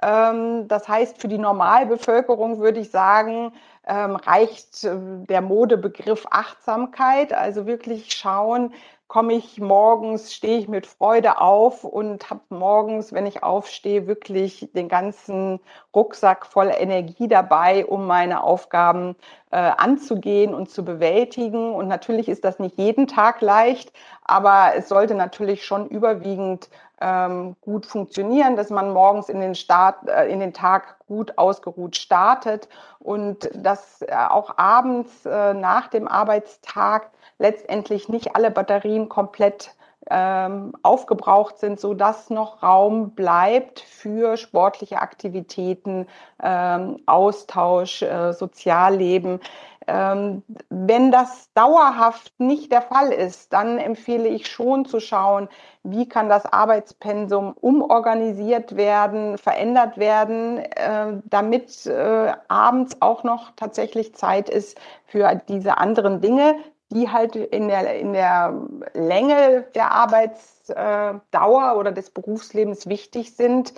Ähm, 0.01 0.69
das 0.69 0.88
heißt, 0.88 1.19
für 1.19 1.27
die 1.27 1.38
Normalbevölkerung 1.38 2.59
würde 2.59 2.79
ich 2.79 2.89
sagen, 2.89 3.51
ähm, 3.86 4.15
reicht 4.15 4.86
äh, 4.86 4.95
der 5.27 5.41
Modebegriff 5.41 6.25
Achtsamkeit. 6.29 7.33
Also 7.33 7.65
wirklich 7.65 8.13
schauen, 8.13 8.74
komme 9.09 9.33
ich 9.33 9.59
morgens, 9.59 10.35
stehe 10.35 10.59
ich 10.59 10.67
mit 10.67 10.85
Freude 10.85 11.41
auf 11.41 11.83
und 11.83 12.29
habe 12.29 12.41
morgens, 12.49 13.11
wenn 13.11 13.25
ich 13.25 13.41
aufstehe, 13.41 14.05
wirklich 14.05 14.69
den 14.75 14.87
ganzen 14.87 15.59
Rucksack 15.95 16.45
voll 16.45 16.71
Energie 16.73 17.27
dabei, 17.27 17.87
um 17.87 18.05
meine 18.05 18.43
Aufgaben 18.43 19.15
äh, 19.49 19.57
anzugehen 19.57 20.53
und 20.53 20.69
zu 20.69 20.85
bewältigen. 20.85 21.73
Und 21.73 21.87
natürlich 21.87 22.29
ist 22.29 22.45
das 22.45 22.59
nicht 22.59 22.77
jeden 22.77 23.07
Tag 23.07 23.41
leicht, 23.41 23.91
aber 24.23 24.73
es 24.75 24.87
sollte 24.87 25.15
natürlich 25.15 25.65
schon 25.65 25.87
überwiegend 25.87 26.69
ähm, 27.01 27.55
gut 27.61 27.87
funktionieren, 27.87 28.55
dass 28.55 28.69
man 28.69 28.93
morgens 28.93 29.27
in 29.27 29.39
den 29.39 29.55
Start, 29.55 30.07
äh, 30.07 30.27
in 30.27 30.39
den 30.39 30.53
Tag 30.53 30.99
gut 31.07 31.35
ausgeruht 31.37 31.95
startet 31.95 32.69
und 32.99 33.49
dass 33.55 34.03
äh, 34.03 34.13
auch 34.13 34.57
abends 34.57 35.25
äh, 35.25 35.55
nach 35.55 35.87
dem 35.87 36.07
Arbeitstag 36.07 37.09
letztendlich 37.39 38.10
nicht 38.10 38.36
alle 38.36 38.51
Batterien 38.51 39.10
komplett 39.10 39.74
ähm, 40.10 40.74
aufgebraucht 40.81 41.58
sind, 41.60 41.79
so 41.79 41.93
dass 41.93 42.29
noch 42.29 42.63
Raum 42.63 43.12
bleibt 43.12 43.79
für 43.79 44.38
sportliche 44.38 45.01
Aktivitäten, 45.01 46.08
ähm, 46.41 46.98
Austausch, 47.05 48.01
äh, 48.01 48.34
Sozialleben. 48.34 49.39
Ähm, 49.88 50.43
wenn 50.69 51.12
das 51.12 51.51
dauerhaft 51.53 52.39
nicht 52.39 52.72
der 52.72 52.81
Fall 52.81 53.12
ist, 53.12 53.53
dann 53.53 53.79
empfehle 53.79 54.27
ich 54.27 54.48
schon 54.48 54.86
zu 54.86 55.00
schauen, 55.00 55.50
wie 55.84 56.08
kann 56.08 56.29
das 56.29 56.46
Arbeitspensum 56.46 57.53
umorganisiert 57.60 58.75
werden, 58.75 59.38
verändert 59.38 59.98
werden, 59.98 60.60
äh, 60.60 61.13
damit 61.25 61.88
äh, 61.88 62.34
abends 62.50 63.01
auch 63.01 63.24
noch 63.24 63.51
tatsächlich 63.55 64.13
Zeit 64.13 64.50
ist 64.50 64.79
für 65.05 65.41
diese 65.48 65.77
anderen 65.77 66.22
Dinge, 66.22 66.55
die 66.91 67.10
halt 67.10 67.36
in 67.36 67.67
der, 67.67 68.00
in 68.00 68.13
der 68.13 68.53
Länge 68.93 69.65
der 69.75 69.91
Arbeitsdauer 69.91 71.77
oder 71.77 71.91
des 71.91 72.10
Berufslebens 72.10 72.88
wichtig 72.88 73.36
sind, 73.36 73.74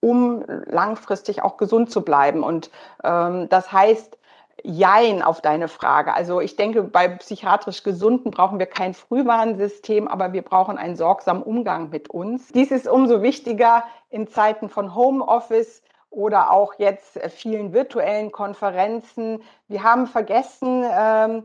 um 0.00 0.44
langfristig 0.66 1.42
auch 1.42 1.56
gesund 1.56 1.90
zu 1.90 2.02
bleiben. 2.02 2.42
Und 2.42 2.70
ähm, 3.04 3.48
das 3.48 3.72
heißt, 3.72 4.18
Jein 4.62 5.22
auf 5.22 5.42
deine 5.42 5.68
Frage. 5.68 6.14
Also 6.14 6.40
ich 6.40 6.56
denke, 6.56 6.82
bei 6.82 7.08
psychiatrisch 7.08 7.82
Gesunden 7.82 8.30
brauchen 8.30 8.58
wir 8.58 8.66
kein 8.66 8.94
Frühwarnsystem, 8.94 10.08
aber 10.08 10.32
wir 10.32 10.42
brauchen 10.42 10.78
einen 10.78 10.96
sorgsamen 10.96 11.42
Umgang 11.42 11.90
mit 11.90 12.08
uns. 12.08 12.48
Dies 12.48 12.70
ist 12.70 12.88
umso 12.88 13.22
wichtiger 13.22 13.84
in 14.08 14.26
Zeiten 14.26 14.68
von 14.68 14.94
Homeoffice 14.94 15.82
oder 16.08 16.50
auch 16.50 16.74
jetzt 16.78 17.18
vielen 17.30 17.74
virtuellen 17.74 18.32
Konferenzen. 18.32 19.42
Wir 19.68 19.82
haben 19.82 20.06
vergessen, 20.06 20.84
ähm, 20.90 21.44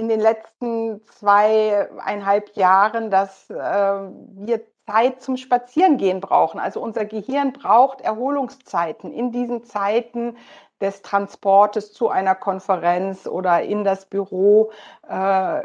in 0.00 0.08
den 0.08 0.20
letzten 0.20 1.06
zweieinhalb 1.06 2.56
Jahren, 2.56 3.10
dass 3.10 3.50
äh, 3.50 3.54
wir 3.54 4.62
Zeit 4.86 5.20
zum 5.20 5.36
Spazierengehen 5.36 6.20
brauchen. 6.20 6.58
Also 6.58 6.80
unser 6.80 7.04
Gehirn 7.04 7.52
braucht 7.52 8.00
Erholungszeiten. 8.00 9.12
In 9.12 9.30
diesen 9.30 9.62
Zeiten 9.62 10.36
des 10.80 11.02
Transportes 11.02 11.92
zu 11.92 12.08
einer 12.08 12.34
Konferenz 12.34 13.26
oder 13.26 13.62
in 13.62 13.84
das 13.84 14.06
Büro 14.06 14.70
äh, 15.08 15.62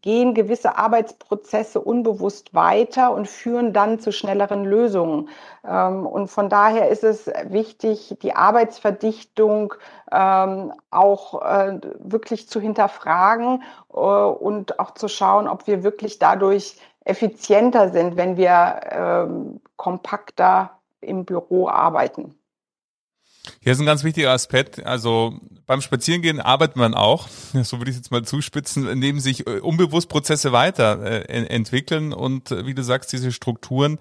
gehen 0.00 0.34
gewisse 0.34 0.78
Arbeitsprozesse 0.78 1.80
unbewusst 1.80 2.54
weiter 2.54 3.12
und 3.12 3.28
führen 3.28 3.72
dann 3.72 3.98
zu 3.98 4.12
schnelleren 4.12 4.64
Lösungen. 4.64 5.28
Ähm, 5.66 6.06
und 6.06 6.28
von 6.28 6.48
daher 6.48 6.88
ist 6.88 7.04
es 7.04 7.30
wichtig, 7.44 8.16
die 8.22 8.34
Arbeitsverdichtung 8.34 9.74
ähm, 10.10 10.72
auch 10.90 11.42
äh, 11.42 11.78
wirklich 11.98 12.48
zu 12.48 12.60
hinterfragen 12.60 13.62
äh, 13.92 13.96
und 13.96 14.80
auch 14.80 14.92
zu 14.92 15.08
schauen, 15.08 15.48
ob 15.48 15.66
wir 15.66 15.82
wirklich 15.82 16.18
dadurch 16.18 16.78
effizienter 17.04 17.90
sind, 17.90 18.16
wenn 18.16 18.36
wir 18.36 18.80
ähm, 18.90 19.60
kompakter 19.76 20.70
im 21.00 21.24
Büro 21.24 21.68
arbeiten. 21.68 22.39
Hier 23.60 23.72
ist 23.72 23.80
ein 23.80 23.86
ganz 23.86 24.04
wichtiger 24.04 24.30
Aspekt. 24.32 24.84
Also 24.84 25.38
beim 25.66 25.80
Spazierengehen 25.80 26.40
arbeitet 26.40 26.76
man 26.76 26.94
auch, 26.94 27.28
so 27.62 27.78
würde 27.78 27.90
ich 27.90 27.96
jetzt 27.96 28.10
mal 28.10 28.24
zuspitzen, 28.24 28.88
indem 28.88 29.20
sich 29.20 29.46
äh, 29.46 29.60
unbewusst 29.60 30.08
Prozesse 30.08 30.52
weiter 30.52 31.02
äh, 31.02 31.46
entwickeln 31.46 32.12
und 32.12 32.50
äh, 32.50 32.66
wie 32.66 32.74
du 32.74 32.82
sagst, 32.82 33.12
diese 33.12 33.32
Strukturen, 33.32 33.98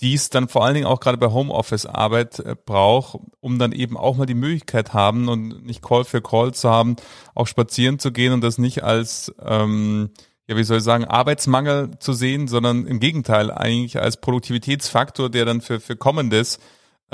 die 0.00 0.14
es 0.14 0.28
dann 0.28 0.48
vor 0.48 0.64
allen 0.64 0.74
Dingen 0.74 0.86
auch 0.86 0.98
gerade 1.00 1.18
bei 1.18 1.30
Homeoffice-Arbeit 1.30 2.64
braucht, 2.66 3.20
um 3.40 3.60
dann 3.60 3.70
eben 3.70 3.96
auch 3.96 4.16
mal 4.16 4.26
die 4.26 4.34
Möglichkeit 4.34 4.92
haben 4.92 5.28
und 5.28 5.64
nicht 5.64 5.82
Call 5.82 6.04
für 6.04 6.20
Call 6.20 6.52
zu 6.52 6.68
haben, 6.68 6.96
auch 7.34 7.46
spazieren 7.46 8.00
zu 8.00 8.10
gehen 8.10 8.32
und 8.32 8.40
das 8.40 8.58
nicht 8.58 8.82
als 8.82 9.32
ähm, 9.40 10.10
ja, 10.46 10.56
wie 10.56 10.64
soll 10.64 10.78
ich 10.78 10.84
sagen, 10.84 11.04
Arbeitsmangel 11.04 11.98
zu 11.98 12.12
sehen, 12.12 12.48
sondern 12.48 12.86
im 12.86 13.00
Gegenteil 13.00 13.50
eigentlich 13.50 13.98
als 13.98 14.20
Produktivitätsfaktor, 14.20 15.30
der 15.30 15.44
dann 15.44 15.60
für, 15.60 15.80
für 15.80 15.96
Kommendes 15.96 16.58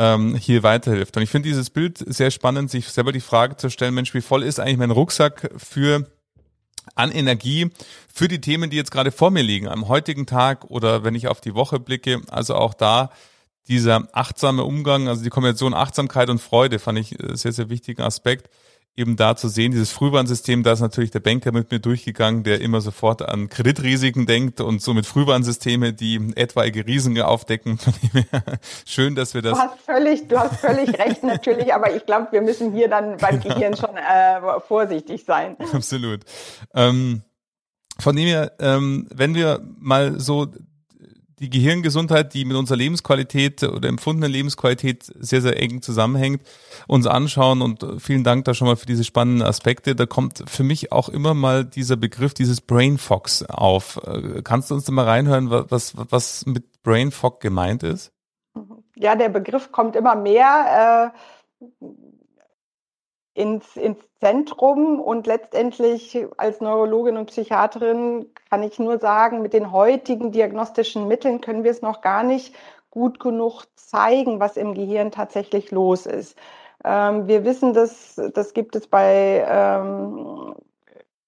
ähm, 0.00 0.35
hier 0.35 0.62
weiterhilft. 0.62 1.14
Und 1.19 1.23
ich 1.23 1.28
finde 1.28 1.50
dieses 1.50 1.69
Bild 1.69 1.99
sehr 1.99 2.30
spannend, 2.30 2.71
sich 2.71 2.88
selber 2.88 3.12
die 3.12 3.21
Frage 3.21 3.59
zu 3.59 3.69
stellen, 3.69 3.92
Mensch, 3.92 4.14
wie 4.14 4.23
voll 4.23 4.42
ist 4.42 4.59
eigentlich 4.59 4.78
mein 4.78 4.90
Rucksack 4.90 5.50
für 5.59 6.11
an 6.95 7.12
Energie 7.12 7.71
für 8.12 8.26
die 8.26 8.40
Themen, 8.40 8.71
die 8.71 8.78
jetzt 8.78 8.90
gerade 8.90 9.12
vor 9.12 9.30
mir 9.30 9.42
liegen, 9.42 9.69
am 9.69 9.88
heutigen 9.88 10.25
Tag 10.25 10.64
oder 10.64 11.04
wenn 11.04 11.14
ich 11.14 11.28
auf 11.28 11.42
die 11.42 11.54
Woche 11.54 11.78
blicke. 11.78 12.23
Also 12.30 12.54
auch 12.54 12.73
da 12.73 13.11
dieser 13.69 14.09
achtsame 14.12 14.64
Umgang, 14.64 15.07
also 15.07 15.23
die 15.23 15.28
Kombination 15.28 15.75
Achtsamkeit 15.75 16.30
und 16.30 16.40
Freude 16.40 16.78
fand 16.78 16.99
ich 16.99 17.16
sehr, 17.35 17.52
sehr 17.52 17.69
wichtigen 17.69 18.00
Aspekt 18.00 18.49
eben 18.97 19.16
da 19.16 19.37
zu 19.37 19.49
sehen, 19.49 19.73
dieses 19.73 19.92
Frühwarnsystem, 19.92 20.62
da 20.62 20.73
ist 20.73 20.80
natürlich 20.80 21.11
der 21.11 21.20
Banker 21.20 21.52
mit 21.52 21.70
mir 21.70 21.78
durchgegangen, 21.78 22.42
der 22.42 22.61
immer 22.61 22.80
sofort 22.80 23.23
an 23.23 23.49
Kreditrisiken 23.49 24.26
denkt 24.26 24.61
und 24.61 24.82
somit 24.82 25.06
Frühwarnsysteme, 25.06 25.92
die 25.92 26.32
etwaige 26.35 26.87
Risiken 26.87 27.23
aufdecken. 27.23 27.78
Schön, 28.85 29.14
dass 29.14 29.35
wir 29.35 29.42
das. 29.42 29.59
Du 29.59 29.64
hast 29.64 29.80
völlig, 29.80 30.28
du 30.28 30.38
hast 30.38 30.56
völlig 30.61 30.99
recht 30.99 31.23
natürlich, 31.23 31.73
aber 31.73 31.94
ich 31.94 32.04
glaube, 32.04 32.28
wir 32.32 32.42
müssen 32.42 32.73
hier 32.73 32.88
dann 32.88 33.16
beim 33.16 33.40
genau. 33.40 33.54
Gehirn 33.54 33.76
schon 33.76 33.97
äh, 33.97 34.61
vorsichtig 34.66 35.25
sein. 35.25 35.56
Absolut. 35.73 36.20
Ähm, 36.75 37.23
von 37.99 38.16
dem 38.16 38.26
her, 38.26 38.52
ähm, 38.59 39.09
wenn 39.14 39.35
wir 39.35 39.61
mal 39.78 40.18
so 40.18 40.49
die 41.40 41.50
Gehirngesundheit, 41.50 42.35
die 42.35 42.44
mit 42.44 42.56
unserer 42.56 42.76
Lebensqualität 42.76 43.62
oder 43.62 43.88
empfundenen 43.88 44.30
Lebensqualität 44.30 45.04
sehr, 45.18 45.40
sehr 45.40 45.61
eng 45.61 45.80
zusammenhängt, 45.80 46.42
uns 46.87 47.06
anschauen. 47.06 47.62
Und 47.62 47.87
vielen 47.99 48.25
Dank 48.25 48.44
da 48.44 48.52
schon 48.52 48.68
mal 48.68 48.76
für 48.76 48.87
diese 48.87 49.04
spannenden 49.04 49.47
Aspekte. 49.47 49.97
Da 49.97 50.06
kommt 50.06 50.44
für 50.47 50.64
mich 50.64 50.92
auch 50.92 51.09
immer 51.09 51.32
mal 51.32 51.64
dieser 51.64 51.97
Begriff, 51.97 52.35
dieses 52.35 52.61
Brain 52.61 52.99
Fox 52.99 53.42
auf. 53.42 54.00
Äh, 54.06 54.42
kannst 54.42 54.70
du 54.70 54.75
uns 54.75 54.85
da 54.85 54.92
mal 54.92 55.06
reinhören, 55.06 55.50
was, 55.50 55.94
was 55.97 56.44
mit 56.44 56.82
Brain 56.82 57.11
Fog 57.11 57.40
gemeint 57.40 57.82
ist? 57.82 58.12
Ja, 58.97 59.16
der 59.16 59.30
Begriff 59.30 59.73
kommt 59.73 59.97
immer 59.97 60.14
mehr. 60.14 61.12
Äh 61.12 61.76
ins, 63.35 63.77
ins 63.77 63.99
Zentrum 64.21 65.01
und 65.01 65.27
letztendlich 65.27 66.19
als 66.37 66.61
Neurologin 66.61 67.17
und 67.17 67.27
Psychiaterin 67.27 68.27
kann 68.51 68.63
ich 68.63 68.79
nur 68.79 68.99
sagen, 68.99 69.43
mit 69.43 69.53
den 69.53 69.73
heutigen 69.73 70.33
diagnostischen 70.33 71.09
Mitteln 71.09 71.41
können 71.41 71.65
wir 71.65 71.71
es 71.71 71.83
noch 71.83 72.01
gar 72.01 72.23
nicht 72.23 72.55
gut 72.91 73.21
genug 73.21 73.65
zeigen, 73.77 74.41
was 74.41 74.57
im 74.57 74.75
Gehirn 74.75 75.11
tatsächlich 75.11 75.71
los 75.71 76.07
ist. 76.07 76.37
Ähm, 76.85 77.29
wir 77.29 77.45
wissen, 77.45 77.73
dass 77.73 78.21
das 78.35 78.53
gibt 78.53 78.75
es 78.77 78.87
bei 78.87 79.45
ähm, 79.49 80.55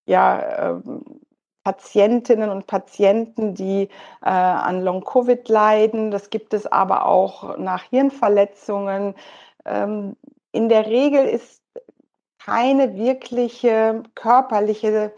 ja, 0.07 0.71
ähm, 0.71 1.21
Patientinnen 1.65 2.51
und 2.51 2.67
Patienten, 2.67 3.55
die 3.55 3.89
äh, 4.23 4.29
an 4.29 4.83
Long-Covid 4.83 5.49
leiden. 5.49 6.11
Das 6.11 6.31
gibt 6.31 6.55
es 6.55 6.67
aber 6.67 7.07
auch 7.07 7.57
nach 7.57 7.85
Hirnverletzungen. 7.85 9.15
Ähm, 9.65 10.17
in 10.51 10.69
der 10.69 10.87
Regel 10.87 11.25
ist 11.25 11.62
keine 12.45 12.97
wirkliche 12.97 14.03
körperliche 14.15 15.13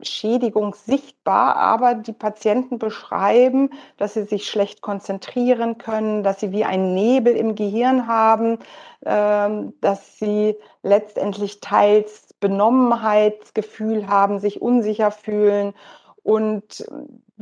Schädigung 0.00 0.74
sichtbar, 0.74 1.56
aber 1.56 1.94
die 1.94 2.12
Patienten 2.12 2.78
beschreiben, 2.78 3.70
dass 3.98 4.14
sie 4.14 4.24
sich 4.24 4.48
schlecht 4.48 4.80
konzentrieren 4.80 5.78
können, 5.78 6.22
dass 6.22 6.40
sie 6.40 6.50
wie 6.50 6.64
ein 6.64 6.94
Nebel 6.94 7.36
im 7.36 7.54
Gehirn 7.54 8.06
haben, 8.06 8.58
ähm, 9.04 9.74
dass 9.80 10.18
sie 10.18 10.56
letztendlich 10.82 11.60
teils 11.60 12.34
Benommenheitsgefühl 12.40 14.08
haben, 14.08 14.40
sich 14.40 14.60
unsicher 14.60 15.10
fühlen. 15.10 15.74
Und 16.24 16.84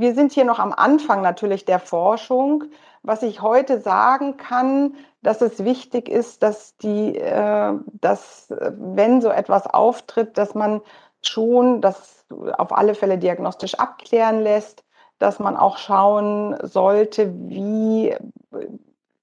wir 0.00 0.14
sind 0.14 0.32
hier 0.32 0.44
noch 0.44 0.58
am 0.58 0.72
Anfang 0.72 1.22
natürlich 1.22 1.64
der 1.64 1.78
Forschung. 1.78 2.64
Was 3.02 3.22
ich 3.22 3.40
heute 3.40 3.80
sagen 3.80 4.36
kann, 4.36 4.94
dass 5.22 5.40
es 5.40 5.64
wichtig 5.64 6.08
ist, 6.08 6.42
dass 6.42 6.76
die, 6.78 7.16
äh, 7.16 7.74
dass 8.00 8.52
wenn 8.58 9.20
so 9.20 9.30
etwas 9.30 9.66
auftritt, 9.66 10.36
dass 10.36 10.54
man 10.54 10.80
schon 11.22 11.80
das 11.80 12.24
auf 12.56 12.72
alle 12.72 12.94
Fälle 12.94 13.18
diagnostisch 13.18 13.74
abklären 13.74 14.40
lässt, 14.40 14.84
dass 15.18 15.38
man 15.38 15.56
auch 15.56 15.76
schauen 15.76 16.56
sollte, 16.62 17.32
wie 17.48 18.14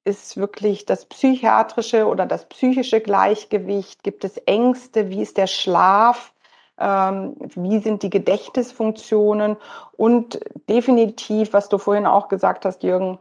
ist 0.04 0.38
wirklich 0.38 0.86
das 0.86 1.06
psychiatrische 1.06 2.08
oder 2.08 2.26
das 2.26 2.46
psychische 2.46 3.02
Gleichgewicht, 3.02 4.04
gibt 4.04 4.24
es 4.24 4.38
Ängste, 4.38 5.10
wie 5.10 5.22
ist 5.22 5.38
der 5.38 5.48
Schlaf, 5.48 6.34
wie 6.80 7.80
sind 7.80 8.04
die 8.04 8.12
Gedächtnisfunktionen 8.12 9.58
und 9.94 10.40
definitiv, 10.70 11.54
was 11.54 11.70
du 11.70 11.80
vorhin 11.80 12.06
auch 12.06 12.28
gesagt 12.28 12.66
hast, 12.66 12.84
Jürgen, 12.84 13.18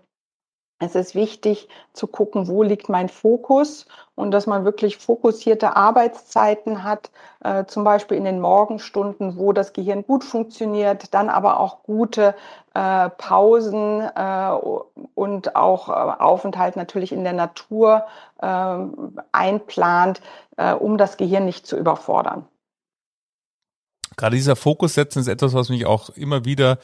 es 0.78 0.94
ist 0.94 1.14
wichtig 1.14 1.68
zu 1.94 2.06
gucken, 2.06 2.48
wo 2.48 2.62
liegt 2.62 2.90
mein 2.90 3.08
Fokus 3.08 3.86
und 4.14 4.30
dass 4.30 4.46
man 4.46 4.66
wirklich 4.66 4.98
fokussierte 4.98 5.74
Arbeitszeiten 5.74 6.84
hat, 6.84 7.10
äh, 7.42 7.64
zum 7.64 7.82
Beispiel 7.82 8.18
in 8.18 8.24
den 8.24 8.40
Morgenstunden, 8.40 9.38
wo 9.38 9.54
das 9.54 9.72
Gehirn 9.72 10.04
gut 10.06 10.22
funktioniert, 10.22 11.14
dann 11.14 11.30
aber 11.30 11.60
auch 11.60 11.82
gute 11.82 12.34
äh, 12.74 13.08
Pausen 13.08 14.02
äh, 14.02 14.50
und 15.14 15.56
auch 15.56 15.88
äh, 15.88 15.92
Aufenthalt 15.92 16.76
natürlich 16.76 17.10
in 17.10 17.24
der 17.24 17.32
Natur 17.32 18.04
ähm, 18.42 19.18
einplant, 19.32 20.20
äh, 20.58 20.74
um 20.74 20.98
das 20.98 21.16
Gehirn 21.16 21.46
nicht 21.46 21.66
zu 21.66 21.78
überfordern. 21.78 22.46
Gerade 24.16 24.36
dieser 24.36 24.56
Fokus 24.56 24.94
setzen 24.94 25.20
ist 25.20 25.28
etwas, 25.28 25.52
was 25.54 25.68
mich 25.68 25.86
auch 25.86 26.10
immer 26.10 26.44
wieder 26.44 26.78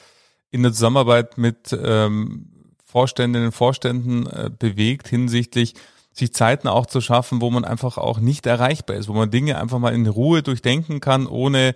in 0.51 0.63
der 0.63 0.73
Zusammenarbeit 0.73 1.39
mit 1.39 1.77
ähm, 1.83 2.75
Vorständinnen 2.85 3.47
und 3.47 3.53
Vorständen 3.53 4.27
äh, 4.27 4.51
bewegt 4.57 5.09
hinsichtlich 5.09 5.75
sich 6.13 6.35
Zeiten 6.35 6.69
auch 6.69 6.85
zu 6.85 7.01
schaffen, 7.01 7.41
wo 7.41 7.51
man 7.51 7.65
einfach 7.65 7.97
auch 7.97 8.21
nicht 8.21 8.45
erreichbar 8.47 8.97
ist, 8.97 9.09
wo 9.09 9.15
man 9.15 9.31
Dinge 9.31 9.59
einfach 9.59 9.79
mal 9.79 9.95
in 9.95 10.07
Ruhe 10.07 10.43
durchdenken 10.43 11.01
kann, 11.01 11.27
ohne 11.27 11.75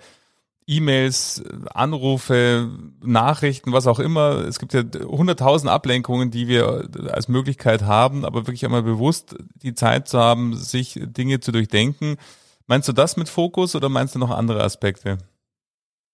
E-Mails, 0.67 1.43
Anrufe, 1.73 2.69
Nachrichten, 3.03 3.73
was 3.73 3.87
auch 3.87 4.01
immer. 4.01 4.45
Es 4.47 4.59
gibt 4.59 4.75
ja 4.75 4.83
hunderttausend 5.07 5.71
Ablenkungen, 5.71 6.31
die 6.31 6.49
wir 6.49 6.89
als 7.09 7.29
Möglichkeit 7.29 7.83
haben, 7.83 8.25
aber 8.25 8.47
wirklich 8.47 8.65
einmal 8.65 8.83
bewusst 8.83 9.37
die 9.63 9.75
Zeit 9.75 10.09
zu 10.09 10.19
haben, 10.19 10.55
sich 10.57 11.01
Dinge 11.03 11.41
zu 11.41 11.53
durchdenken. 11.53 12.17
Meinst 12.67 12.89
du 12.89 12.93
das 12.93 13.17
mit 13.17 13.29
Fokus 13.29 13.77
oder 13.77 13.89
meinst 13.89 14.17
du 14.17 14.19
noch 14.19 14.31
andere 14.31 14.63
Aspekte? 14.63 15.19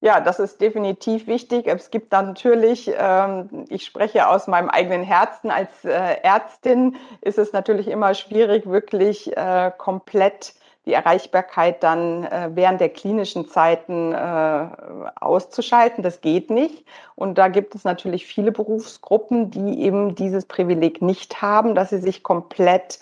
Ja, 0.02 0.20
das 0.20 0.40
ist 0.40 0.60
definitiv 0.60 1.28
wichtig. 1.28 1.68
Es 1.68 1.92
gibt 1.92 2.12
dann 2.12 2.26
natürlich, 2.26 2.90
ähm, 2.92 3.66
ich 3.68 3.84
spreche 3.84 4.28
aus 4.28 4.48
meinem 4.48 4.68
eigenen 4.68 5.04
Herzen 5.04 5.52
als 5.52 5.84
äh, 5.84 6.16
Ärztin, 6.24 6.96
ist 7.20 7.38
es 7.38 7.52
natürlich 7.52 7.86
immer 7.86 8.12
schwierig, 8.14 8.66
wirklich 8.66 9.36
äh, 9.36 9.70
komplett 9.78 10.54
die 10.86 10.92
Erreichbarkeit 10.92 11.84
dann 11.84 12.24
äh, 12.24 12.50
während 12.52 12.80
der 12.80 12.88
klinischen 12.88 13.46
Zeiten 13.48 14.12
äh, 14.12 14.66
auszuschalten. 15.20 16.02
Das 16.02 16.20
geht 16.20 16.50
nicht. 16.50 16.84
Und 17.14 17.38
da 17.38 17.46
gibt 17.46 17.76
es 17.76 17.84
natürlich 17.84 18.26
viele 18.26 18.50
Berufsgruppen, 18.50 19.52
die 19.52 19.82
eben 19.82 20.16
dieses 20.16 20.46
Privileg 20.46 21.00
nicht 21.00 21.42
haben, 21.42 21.76
dass 21.76 21.90
sie 21.90 22.00
sich 22.00 22.24
komplett 22.24 22.98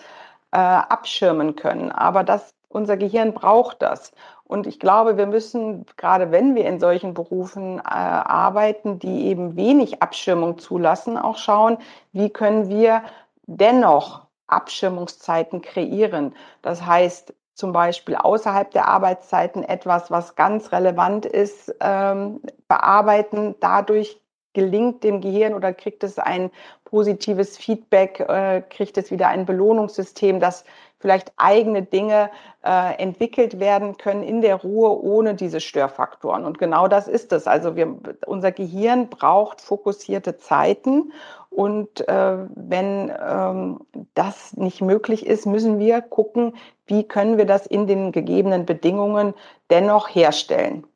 äh, 0.52 0.58
abschirmen 0.58 1.56
können. 1.56 1.90
Aber 1.90 2.24
das, 2.24 2.52
unser 2.70 2.96
Gehirn 2.96 3.34
braucht 3.34 3.82
das. 3.82 4.12
Und 4.44 4.66
ich 4.66 4.80
glaube, 4.80 5.16
wir 5.16 5.26
müssen, 5.26 5.84
gerade 5.96 6.30
wenn 6.30 6.54
wir 6.54 6.64
in 6.64 6.80
solchen 6.80 7.14
Berufen 7.14 7.78
äh, 7.78 7.82
arbeiten, 7.82 8.98
die 8.98 9.26
eben 9.26 9.56
wenig 9.56 10.02
Abschirmung 10.02 10.58
zulassen, 10.58 11.18
auch 11.18 11.36
schauen, 11.36 11.78
wie 12.12 12.30
können 12.30 12.68
wir 12.68 13.02
dennoch 13.46 14.22
Abschirmungszeiten 14.46 15.62
kreieren. 15.62 16.34
Das 16.62 16.84
heißt, 16.84 17.34
zum 17.54 17.72
Beispiel 17.72 18.16
außerhalb 18.16 18.70
der 18.70 18.88
Arbeitszeiten 18.88 19.62
etwas, 19.62 20.10
was 20.10 20.34
ganz 20.34 20.72
relevant 20.72 21.26
ist, 21.26 21.74
ähm, 21.80 22.40
bearbeiten. 22.68 23.54
Dadurch 23.60 24.20
gelingt 24.52 25.04
dem 25.04 25.20
Gehirn 25.20 25.54
oder 25.54 25.72
kriegt 25.72 26.02
es 26.02 26.18
ein 26.18 26.50
positives 26.84 27.56
Feedback, 27.56 28.20
äh, 28.20 28.62
kriegt 28.68 28.98
es 28.98 29.10
wieder 29.10 29.28
ein 29.28 29.46
Belohnungssystem, 29.46 30.40
das 30.40 30.64
vielleicht 31.00 31.32
eigene 31.36 31.82
Dinge 31.82 32.30
äh, 32.62 32.94
entwickelt 33.02 33.58
werden 33.58 33.96
können 33.96 34.22
in 34.22 34.42
der 34.42 34.56
Ruhe 34.56 35.02
ohne 35.02 35.34
diese 35.34 35.60
Störfaktoren. 35.60 36.44
Und 36.44 36.58
genau 36.58 36.88
das 36.88 37.08
ist 37.08 37.32
es. 37.32 37.46
Also 37.46 37.74
wir, 37.74 37.96
unser 38.26 38.52
Gehirn 38.52 39.08
braucht 39.08 39.60
fokussierte 39.60 40.36
Zeiten. 40.36 41.12
Und 41.48 42.06
äh, 42.06 42.36
wenn 42.54 43.10
ähm, 43.18 43.80
das 44.14 44.56
nicht 44.56 44.82
möglich 44.82 45.26
ist, 45.26 45.46
müssen 45.46 45.78
wir 45.78 46.00
gucken, 46.02 46.54
wie 46.86 47.04
können 47.04 47.38
wir 47.38 47.46
das 47.46 47.66
in 47.66 47.86
den 47.86 48.12
gegebenen 48.12 48.66
Bedingungen 48.66 49.34
dennoch 49.70 50.14
herstellen. 50.14 50.86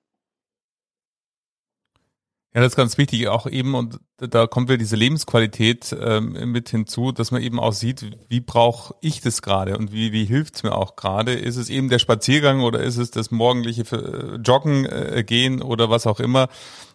Ja, 2.55 2.61
das 2.61 2.75
ist 2.75 2.77
ganz 2.77 2.99
wichtig, 2.99 3.27
auch 3.27 3.49
eben, 3.49 3.75
und 3.75 3.99
da 4.17 4.47
kommt 4.47 4.69
wieder 4.69 4.79
diese 4.79 4.95
Lebensqualität 4.95 5.95
ähm, 6.01 6.53
mit 6.53 6.69
hinzu, 6.69 7.11
dass 7.11 7.33
man 7.33 7.43
eben 7.43 7.59
auch 7.59 7.73
sieht, 7.73 8.17
wie 8.29 8.39
brauche 8.39 8.95
ich 9.01 9.21
das 9.21 9.43
gerade 9.43 9.77
und 9.77 9.91
wie, 9.91 10.13
wie 10.13 10.25
hilft 10.25 10.55
es 10.55 10.63
mir 10.63 10.73
auch 10.77 10.95
gerade? 10.95 11.33
Ist 11.33 11.57
es 11.57 11.69
eben 11.69 11.89
der 11.89 11.99
Spaziergang 11.99 12.61
oder 12.61 12.81
ist 12.81 12.97
es 12.97 13.11
das 13.11 13.33
morgendliche 13.33 13.83
äh, 13.83 14.37
Joggen 14.37 14.85
äh, 14.85 15.25
gehen 15.27 15.63
oder 15.63 15.91
was 15.91 16.07
auch 16.07 16.21
immer, 16.21 16.49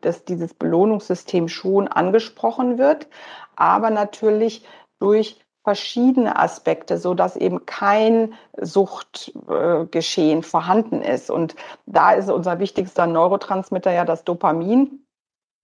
dass 0.00 0.24
dieses 0.24 0.54
Belohnungssystem 0.54 1.48
schon 1.48 1.88
angesprochen 1.88 2.78
wird, 2.78 3.08
aber 3.56 3.90
natürlich 3.90 4.64
durch 5.00 5.40
verschiedene 5.62 6.38
Aspekte, 6.38 6.98
so 6.98 7.14
dass 7.14 7.36
eben 7.36 7.66
kein 7.66 8.34
Suchtgeschehen 8.60 10.38
äh, 10.40 10.42
vorhanden 10.42 11.02
ist. 11.02 11.30
Und 11.30 11.54
da 11.86 12.12
ist 12.12 12.30
unser 12.30 12.58
wichtigster 12.58 13.06
Neurotransmitter 13.06 13.92
ja 13.92 14.04
das 14.04 14.24
Dopamin 14.24 15.04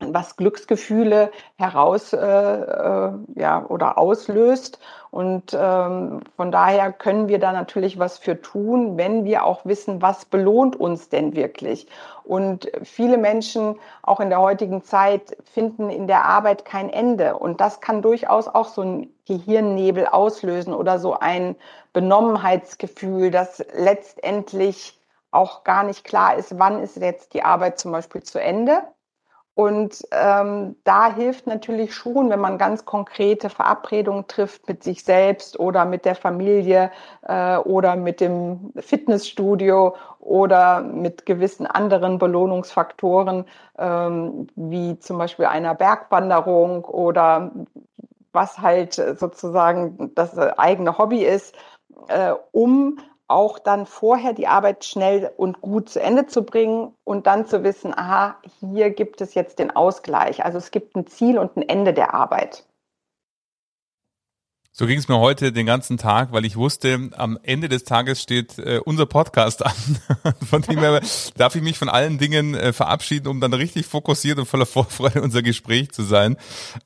was 0.00 0.37
Glücksgefühle 0.37 1.30
heraus 1.56 2.12
äh, 2.12 2.18
äh, 2.18 3.12
ja 3.35 3.64
oder 3.68 3.98
auslöst. 3.98 4.78
Und 5.11 5.56
ähm, 5.59 6.20
von 6.37 6.52
daher 6.52 6.92
können 6.92 7.28
wir 7.28 7.38
da 7.38 7.52
natürlich 7.52 7.98
was 7.98 8.18
für 8.18 8.42
tun, 8.42 8.98
wenn 8.98 9.24
wir 9.24 9.44
auch 9.44 9.64
wissen, 9.64 10.02
was 10.02 10.26
belohnt 10.26 10.76
uns 10.76 11.09
denn 11.09 11.35
wirklich. 11.35 11.87
Und 12.24 12.70
viele 12.82 13.16
Menschen 13.16 13.76
auch 14.02 14.20
in 14.20 14.28
der 14.28 14.40
heutigen 14.40 14.82
Zeit 14.82 15.37
finden 15.44 15.88
in 15.88 16.06
der 16.06 16.26
Arbeit 16.26 16.66
kein 16.66 16.90
Ende. 16.90 17.38
Und 17.38 17.62
das 17.62 17.80
kann 17.80 18.02
durchaus 18.02 18.48
auch 18.48 18.68
so 18.68 18.82
ein 18.82 19.11
Gehirnnebel 19.26 20.06
auslösen 20.06 20.74
oder 20.74 20.98
so 20.98 21.14
ein 21.14 21.56
Benommenheitsgefühl, 21.94 23.30
das 23.30 23.64
letztendlich 23.74 25.00
auch 25.30 25.64
gar 25.64 25.85
nicht 25.85 26.04
klar 26.04 26.37
ist, 26.37 26.59
wann 26.59 26.82
ist 26.82 26.96
jetzt 26.96 27.32
die 27.32 27.42
Arbeit 27.42 27.78
zum 27.78 27.92
Beispiel 27.92 28.22
zu 28.22 28.40
Ende 28.40 28.82
Und 29.57 30.07
ähm, 30.11 30.77
da 30.85 31.14
hilft 31.14 31.47
natürlich 31.47 31.95
schon, 31.95 32.29
wenn 32.29 32.40
man 32.40 32.59
ganz 32.59 32.85
konkrete 32.85 33.49
Verabredungen 33.49 34.27
trifft 34.27 34.69
mit 34.69 34.85
sich 34.85 35.03
selbst 35.03 35.59
oder 35.59 35.87
mit 35.87 36.05
der 36.05 36.14
Familie 36.14 36.90
äh, 37.23 37.57
oder 37.57 37.97
mit 37.97 38.21
dem 38.21 38.75
Fitnessstudio 38.77 39.97
oder 40.21 40.83
mit 40.83 41.25
gewissen 41.25 41.66
anderen 41.66 42.19
Belohnungsfaktoren, 42.19 43.47
ähm, 43.79 44.47
wie 44.57 44.99
zum 44.99 45.16
Beispiel 45.16 45.47
einer 45.47 45.75
Bergwanderung 45.75 46.85
oder 46.85 47.51
was 48.35 48.59
halt 48.59 48.92
sozusagen 48.92 50.12
das 50.14 50.37
eigene 50.37 50.99
Hobby 50.99 51.25
ist, 51.25 51.57
äh, 52.09 52.35
um 52.53 52.99
auch 53.28 53.58
dann 53.58 53.86
vorher 53.86 54.32
die 54.32 54.46
Arbeit 54.46 54.84
schnell 54.84 55.32
und 55.36 55.60
gut 55.60 55.88
zu 55.88 56.00
Ende 56.00 56.26
zu 56.26 56.42
bringen 56.42 56.94
und 57.04 57.26
dann 57.26 57.46
zu 57.46 57.64
wissen, 57.64 57.92
aha, 57.96 58.36
hier 58.60 58.90
gibt 58.90 59.20
es 59.20 59.34
jetzt 59.34 59.58
den 59.58 59.74
Ausgleich. 59.74 60.44
Also 60.44 60.58
es 60.58 60.70
gibt 60.70 60.96
ein 60.96 61.06
Ziel 61.06 61.38
und 61.38 61.56
ein 61.56 61.68
Ende 61.68 61.92
der 61.92 62.14
Arbeit. 62.14 62.64
So 64.78 64.86
ging 64.86 64.98
es 64.98 65.08
mir 65.08 65.18
heute 65.18 65.52
den 65.52 65.64
ganzen 65.64 65.96
Tag, 65.96 66.32
weil 66.32 66.44
ich 66.44 66.56
wusste, 66.56 67.08
am 67.16 67.38
Ende 67.42 67.70
des 67.70 67.84
Tages 67.84 68.20
steht 68.20 68.58
äh, 68.58 68.78
unser 68.84 69.06
Podcast 69.06 69.64
an. 69.66 69.72
von 70.46 70.60
dem 70.60 70.80
her 70.80 71.00
darf 71.34 71.56
ich 71.56 71.62
mich 71.62 71.78
von 71.78 71.88
allen 71.88 72.18
Dingen 72.18 72.54
äh, 72.54 72.74
verabschieden, 72.74 73.28
um 73.28 73.40
dann 73.40 73.54
richtig 73.54 73.86
fokussiert 73.86 74.38
und 74.38 74.44
voller 74.44 74.66
Vorfreude 74.66 75.22
unser 75.22 75.42
Gespräch 75.42 75.92
zu 75.92 76.02
sein, 76.02 76.36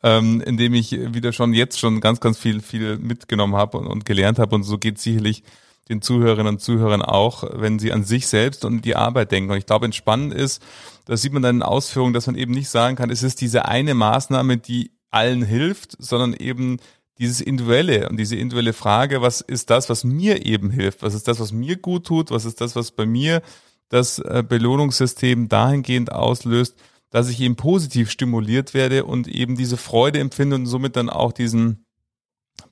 ähm, 0.05 0.40
indem 0.40 0.74
ich 0.74 0.92
wieder 0.92 1.33
schon 1.33 1.53
jetzt 1.53 1.81
schon 1.81 2.00
ganz, 2.00 2.20
ganz 2.20 2.38
viel, 2.38 2.61
viel 2.61 2.96
mitgenommen 2.96 3.57
habe 3.57 3.79
und, 3.79 3.88
und 3.88 4.05
gelernt 4.05 4.38
habe. 4.38 4.55
Und 4.55 4.62
so 4.62 4.79
geht 4.79 5.00
sicherlich 5.00 5.42
den 5.90 6.00
Zuhörerinnen 6.00 6.55
und 6.55 6.61
Zuhörern 6.61 7.03
auch, 7.03 7.44
wenn 7.53 7.79
sie 7.79 7.92
an 7.92 8.05
sich 8.05 8.29
selbst 8.29 8.64
und 8.64 8.85
die 8.85 8.96
Arbeit 8.96 9.33
denken. 9.33 9.50
Und 9.50 9.59
ich 9.59 9.66
glaube, 9.66 9.85
entspannend 9.85 10.33
ist, 10.33 10.62
da 11.05 11.16
sieht 11.16 11.33
man 11.33 11.42
dann 11.42 11.57
in 11.57 11.62
Ausführungen, 11.62 12.14
dass 12.14 12.26
man 12.26 12.37
eben 12.37 12.53
nicht 12.53 12.70
sagen 12.70 12.96
kann, 12.96 13.11
es 13.11 13.22
ist 13.22 13.40
diese 13.40 13.66
eine 13.66 13.94
Maßnahme, 13.94 14.57
die 14.57 14.92
allen 15.11 15.42
hilft, 15.42 15.96
sondern 15.98 16.33
eben 16.33 16.79
dieses 17.18 17.40
individuelle 17.40 18.09
und 18.09 18.16
diese 18.16 18.37
individuelle 18.37 18.72
Frage, 18.72 19.20
was 19.20 19.40
ist 19.42 19.68
das, 19.68 19.90
was 19.90 20.05
mir 20.05 20.46
eben 20.46 20.70
hilft? 20.70 21.03
Was 21.03 21.14
ist 21.14 21.29
das, 21.29 21.40
was 21.40 21.53
mir 21.53 21.76
gut 21.76 22.07
tut? 22.07 22.31
Was 22.31 22.44
ist 22.44 22.61
das, 22.61 22.76
was 22.76 22.92
bei 22.92 23.05
mir 23.05 23.42
das 23.90 24.20
äh, 24.20 24.42
Belohnungssystem 24.48 25.48
dahingehend 25.48 26.12
auslöst, 26.12 26.76
dass 27.11 27.29
ich 27.29 27.40
eben 27.40 27.57
positiv 27.57 28.11
stimuliert 28.11 28.72
werde 28.72 29.05
und 29.05 29.29
eben 29.29 29.57
diese 29.57 29.76
Freude 29.76 30.20
empfinde 30.20 30.57
und 30.57 30.66
somit 30.66 30.96
dann 30.96 31.11
auch 31.11 31.33
diesen 31.33 31.85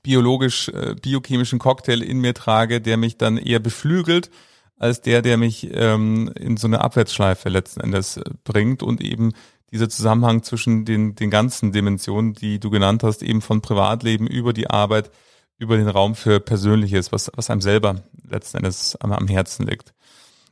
biologisch, 0.09 0.71
äh, 0.71 0.95
biochemischen 0.95 1.59
Cocktail 1.59 2.01
in 2.01 2.21
mir 2.21 2.33
trage, 2.33 2.81
der 2.81 2.97
mich 2.97 3.19
dann 3.19 3.37
eher 3.37 3.59
beflügelt, 3.59 4.31
als 4.79 5.03
der, 5.03 5.21
der 5.21 5.37
mich 5.37 5.69
ähm, 5.71 6.33
in 6.35 6.57
so 6.57 6.67
eine 6.67 6.81
Abwärtsschleife 6.81 7.51
letzten 7.51 7.81
Endes 7.81 8.17
äh, 8.17 8.23
bringt 8.43 8.83
und 8.83 9.03
eben 9.03 9.35
dieser 9.71 9.91
Zusammenhang 9.91 10.43
zwischen 10.43 10.87
den, 10.87 11.15
den 11.15 11.29
ganzen 11.29 11.73
Dimensionen, 11.73 12.33
die 12.33 12.59
du 12.59 12.71
genannt 12.71 13.03
hast, 13.03 13.23
eben 13.23 13.43
von 13.43 13.61
Privatleben 13.61 14.27
über 14.27 14.55
die 14.55 14.71
Arbeit, 14.71 15.11
über 15.59 15.77
den 15.77 15.89
Raum 15.89 16.15
für 16.15 16.41
Persönliches, 16.41 17.13
was, 17.13 17.31
was 17.35 17.51
einem 17.51 17.61
selber 17.61 18.03
letzten 18.27 18.57
Endes 18.57 18.97
am, 18.97 19.13
am 19.13 19.29
Herzen 19.29 19.67
liegt. 19.67 19.93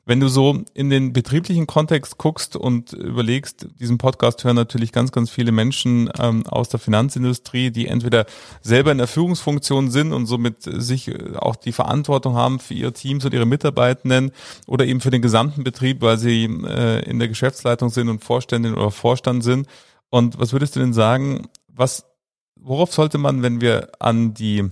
Wenn 0.08 0.20
du 0.20 0.28
so 0.28 0.62
in 0.72 0.88
den 0.88 1.12
betrieblichen 1.12 1.66
Kontext 1.66 2.16
guckst 2.16 2.54
und 2.54 2.92
überlegst, 2.92 3.66
diesen 3.80 3.98
Podcast 3.98 4.44
hören 4.44 4.54
natürlich 4.54 4.92
ganz, 4.92 5.10
ganz 5.10 5.30
viele 5.30 5.50
Menschen 5.50 6.08
ähm, 6.16 6.46
aus 6.46 6.68
der 6.68 6.78
Finanzindustrie, 6.78 7.72
die 7.72 7.88
entweder 7.88 8.24
selber 8.62 8.92
in 8.92 8.98
der 8.98 9.08
Führungsfunktion 9.08 9.90
sind 9.90 10.12
und 10.12 10.26
somit 10.26 10.62
sich 10.62 11.08
äh, 11.08 11.34
auch 11.34 11.56
die 11.56 11.72
Verantwortung 11.72 12.36
haben 12.36 12.60
für 12.60 12.74
ihr 12.74 12.94
Teams 12.94 13.24
und 13.24 13.34
ihre 13.34 13.46
Mitarbeitenden 13.46 14.30
oder 14.68 14.86
eben 14.86 15.00
für 15.00 15.10
den 15.10 15.22
gesamten 15.22 15.64
Betrieb, 15.64 16.02
weil 16.02 16.18
sie 16.18 16.44
äh, 16.44 17.00
in 17.00 17.18
der 17.18 17.26
Geschäftsleitung 17.26 17.90
sind 17.90 18.08
und 18.08 18.22
Vorständin 18.22 18.74
oder 18.74 18.92
Vorstand 18.92 19.42
sind. 19.42 19.66
Und 20.08 20.38
was 20.38 20.52
würdest 20.52 20.76
du 20.76 20.80
denn 20.80 20.92
sagen, 20.92 21.48
was, 21.66 22.06
worauf 22.54 22.94
sollte 22.94 23.18
man, 23.18 23.42
wenn 23.42 23.60
wir 23.60 23.90
an 23.98 24.34
die 24.34 24.70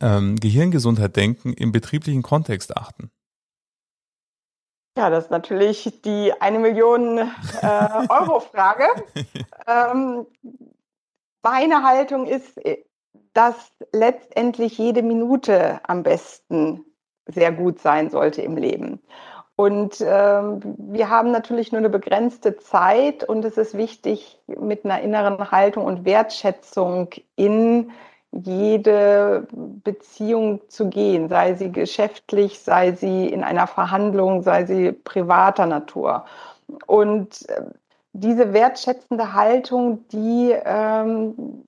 ähm, 0.00 0.36
Gehirngesundheit 0.36 1.16
denken, 1.16 1.52
im 1.52 1.72
betrieblichen 1.72 2.22
Kontext 2.22 2.76
achten? 2.76 3.10
Ja, 4.96 5.08
das 5.08 5.24
ist 5.24 5.30
natürlich 5.30 6.02
die 6.04 6.32
eine 6.40 6.58
Million 6.58 7.18
äh, 7.18 7.24
Euro 8.08 8.40
Frage. 8.40 8.84
ähm, 9.66 10.26
meine 11.42 11.82
Haltung 11.82 12.26
ist, 12.26 12.60
dass 13.32 13.72
letztendlich 13.92 14.76
jede 14.76 15.02
Minute 15.02 15.80
am 15.88 16.02
besten 16.02 16.84
sehr 17.26 17.52
gut 17.52 17.78
sein 17.78 18.10
sollte 18.10 18.42
im 18.42 18.56
Leben. 18.56 19.00
Und 19.56 20.00
ähm, 20.00 20.60
wir 20.78 21.08
haben 21.08 21.30
natürlich 21.30 21.72
nur 21.72 21.78
eine 21.78 21.90
begrenzte 21.90 22.56
Zeit 22.56 23.22
und 23.24 23.44
es 23.44 23.58
ist 23.58 23.76
wichtig, 23.76 24.40
mit 24.46 24.84
einer 24.84 25.00
inneren 25.00 25.50
Haltung 25.50 25.84
und 25.84 26.04
Wertschätzung 26.04 27.10
in 27.36 27.92
jede 28.32 29.46
Beziehung 29.52 30.60
zu 30.68 30.88
gehen, 30.88 31.28
sei 31.28 31.54
sie 31.54 31.70
geschäftlich, 31.70 32.60
sei 32.60 32.92
sie 32.92 33.26
in 33.28 33.44
einer 33.44 33.66
Verhandlung, 33.66 34.42
sei 34.42 34.64
sie 34.64 34.92
privater 34.92 35.66
Natur. 35.66 36.24
Und 36.86 37.48
äh, 37.48 37.62
diese 38.14 38.52
wertschätzende 38.52 39.34
Haltung, 39.34 40.06
die 40.08 40.54
ähm, 40.64 41.64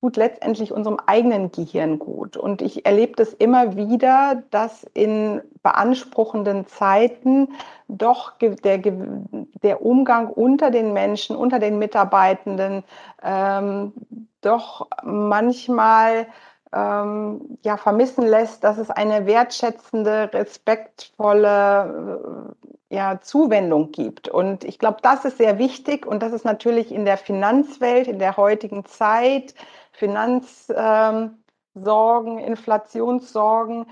tut 0.00 0.16
letztendlich 0.16 0.72
unserem 0.72 0.98
eigenen 1.06 1.50
Gehirn 1.50 1.98
gut. 1.98 2.36
Und 2.36 2.62
ich 2.62 2.86
erlebe 2.86 3.14
das 3.16 3.32
immer 3.32 3.76
wieder, 3.76 4.42
dass 4.50 4.84
in 4.94 5.40
beanspruchenden 5.62 6.66
Zeiten 6.66 7.48
doch 7.88 8.32
der, 8.38 8.78
der 8.78 9.84
Umgang 9.84 10.28
unter 10.28 10.70
den 10.70 10.92
Menschen, 10.92 11.34
unter 11.34 11.58
den 11.58 11.78
Mitarbeitenden 11.78 12.84
ähm, 13.22 13.92
doch 14.40 14.88
manchmal 15.02 16.26
ähm, 16.72 17.58
ja, 17.62 17.76
vermissen 17.76 18.26
lässt, 18.26 18.64
dass 18.64 18.78
es 18.78 18.90
eine 18.90 19.26
wertschätzende, 19.26 20.30
respektvolle 20.32 22.54
äh, 22.90 22.94
ja, 22.94 23.20
Zuwendung 23.20 23.92
gibt. 23.92 24.28
Und 24.28 24.64
ich 24.64 24.78
glaube, 24.78 24.98
das 25.02 25.24
ist 25.24 25.38
sehr 25.38 25.58
wichtig 25.58 26.06
und 26.06 26.22
das 26.22 26.32
ist 26.32 26.44
natürlich 26.44 26.92
in 26.92 27.04
der 27.04 27.18
Finanzwelt, 27.18 28.06
in 28.06 28.18
der 28.18 28.36
heutigen 28.36 28.84
Zeit, 28.84 29.54
Finanzsorgen, 29.92 31.38
ähm, 31.76 32.38
Inflationssorgen, 32.38 33.86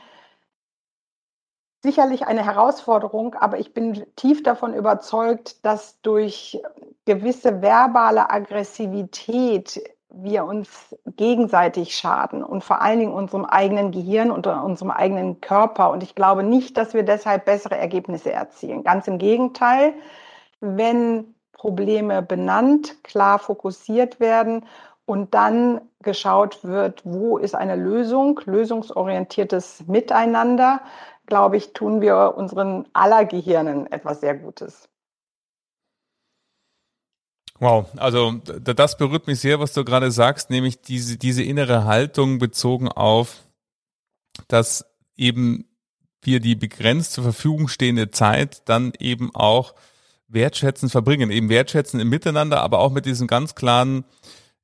sicherlich 1.83 2.27
eine 2.27 2.45
Herausforderung, 2.45 3.35
aber 3.35 3.59
ich 3.59 3.73
bin 3.73 4.05
tief 4.17 4.43
davon 4.43 4.75
überzeugt, 4.75 5.65
dass 5.65 6.01
durch 6.03 6.61
gewisse 7.05 7.63
verbale 7.63 8.29
Aggressivität 8.29 9.81
wir 10.11 10.45
uns 10.45 10.95
gegenseitig 11.17 11.95
schaden 11.97 12.43
und 12.45 12.63
vor 12.65 12.81
allen 12.81 13.01
Dingen 13.01 13.13
unserem 13.13 13.45
eigenen 13.45 13.91
Gehirn 13.91 14.31
und 14.31 14.47
unserem 14.47 14.91
eigenen 14.91 15.41
Körper. 15.41 15.91
Und 15.91 16.03
ich 16.03 16.15
glaube 16.15 16.43
nicht, 16.43 16.77
dass 16.77 16.95
wir 16.95 17.03
deshalb 17.03 17.45
bessere 17.45 17.77
Ergebnisse 17.77 18.33
erzielen. 18.33 18.85
Ganz 18.85 19.09
im 19.09 19.19
Gegenteil, 19.19 19.95
wenn 20.61 21.35
Probleme 21.53 22.23
benannt, 22.23 23.03
klar 23.03 23.39
fokussiert 23.39 24.21
werden 24.21 24.65
und 25.07 25.35
dann 25.35 25.81
geschaut 26.03 26.65
wird, 26.65 27.03
wo 27.05 27.39
ist 27.39 27.55
eine 27.55 27.77
Lösung, 27.77 28.41
lösungsorientiertes 28.45 29.87
Miteinander, 29.87 30.81
glaube 31.27 31.57
ich, 31.57 31.73
tun 31.73 32.01
wir 32.01 32.35
unseren 32.37 32.87
aller 32.93 33.25
Gehirnen 33.25 33.91
etwas 33.91 34.21
sehr 34.21 34.37
Gutes. 34.37 34.89
Wow, 37.59 37.87
also 37.97 38.33
das 38.43 38.99
berührt 38.99 39.27
mich 39.27 39.41
sehr, 39.41 39.61
was 39.61 39.73
du 39.73 39.85
gerade 39.85 40.11
sagst, 40.11 40.51
nämlich 40.51 40.83
diese, 40.83 41.17
diese 41.17 41.43
innere 41.43 41.85
Haltung 41.85 42.39
bezogen 42.39 42.89
auf, 42.89 43.45
dass 44.49 44.85
eben 45.17 45.65
wir 46.21 46.41
die 46.41 46.55
begrenzt 46.55 47.13
zur 47.13 47.25
Verfügung 47.25 47.69
stehende 47.69 48.11
Zeit 48.11 48.69
dann 48.69 48.93
eben 48.99 49.35
auch 49.35 49.75
wertschätzen 50.29 50.91
verbringen, 50.91 51.31
eben 51.31 51.49
wertschätzen 51.49 52.01
im 52.01 52.09
Miteinander, 52.09 52.61
aber 52.63 52.81
auch 52.81 52.91
mit 52.91 53.07
diesem 53.07 53.27
ganz 53.27 53.55
klaren 53.55 54.05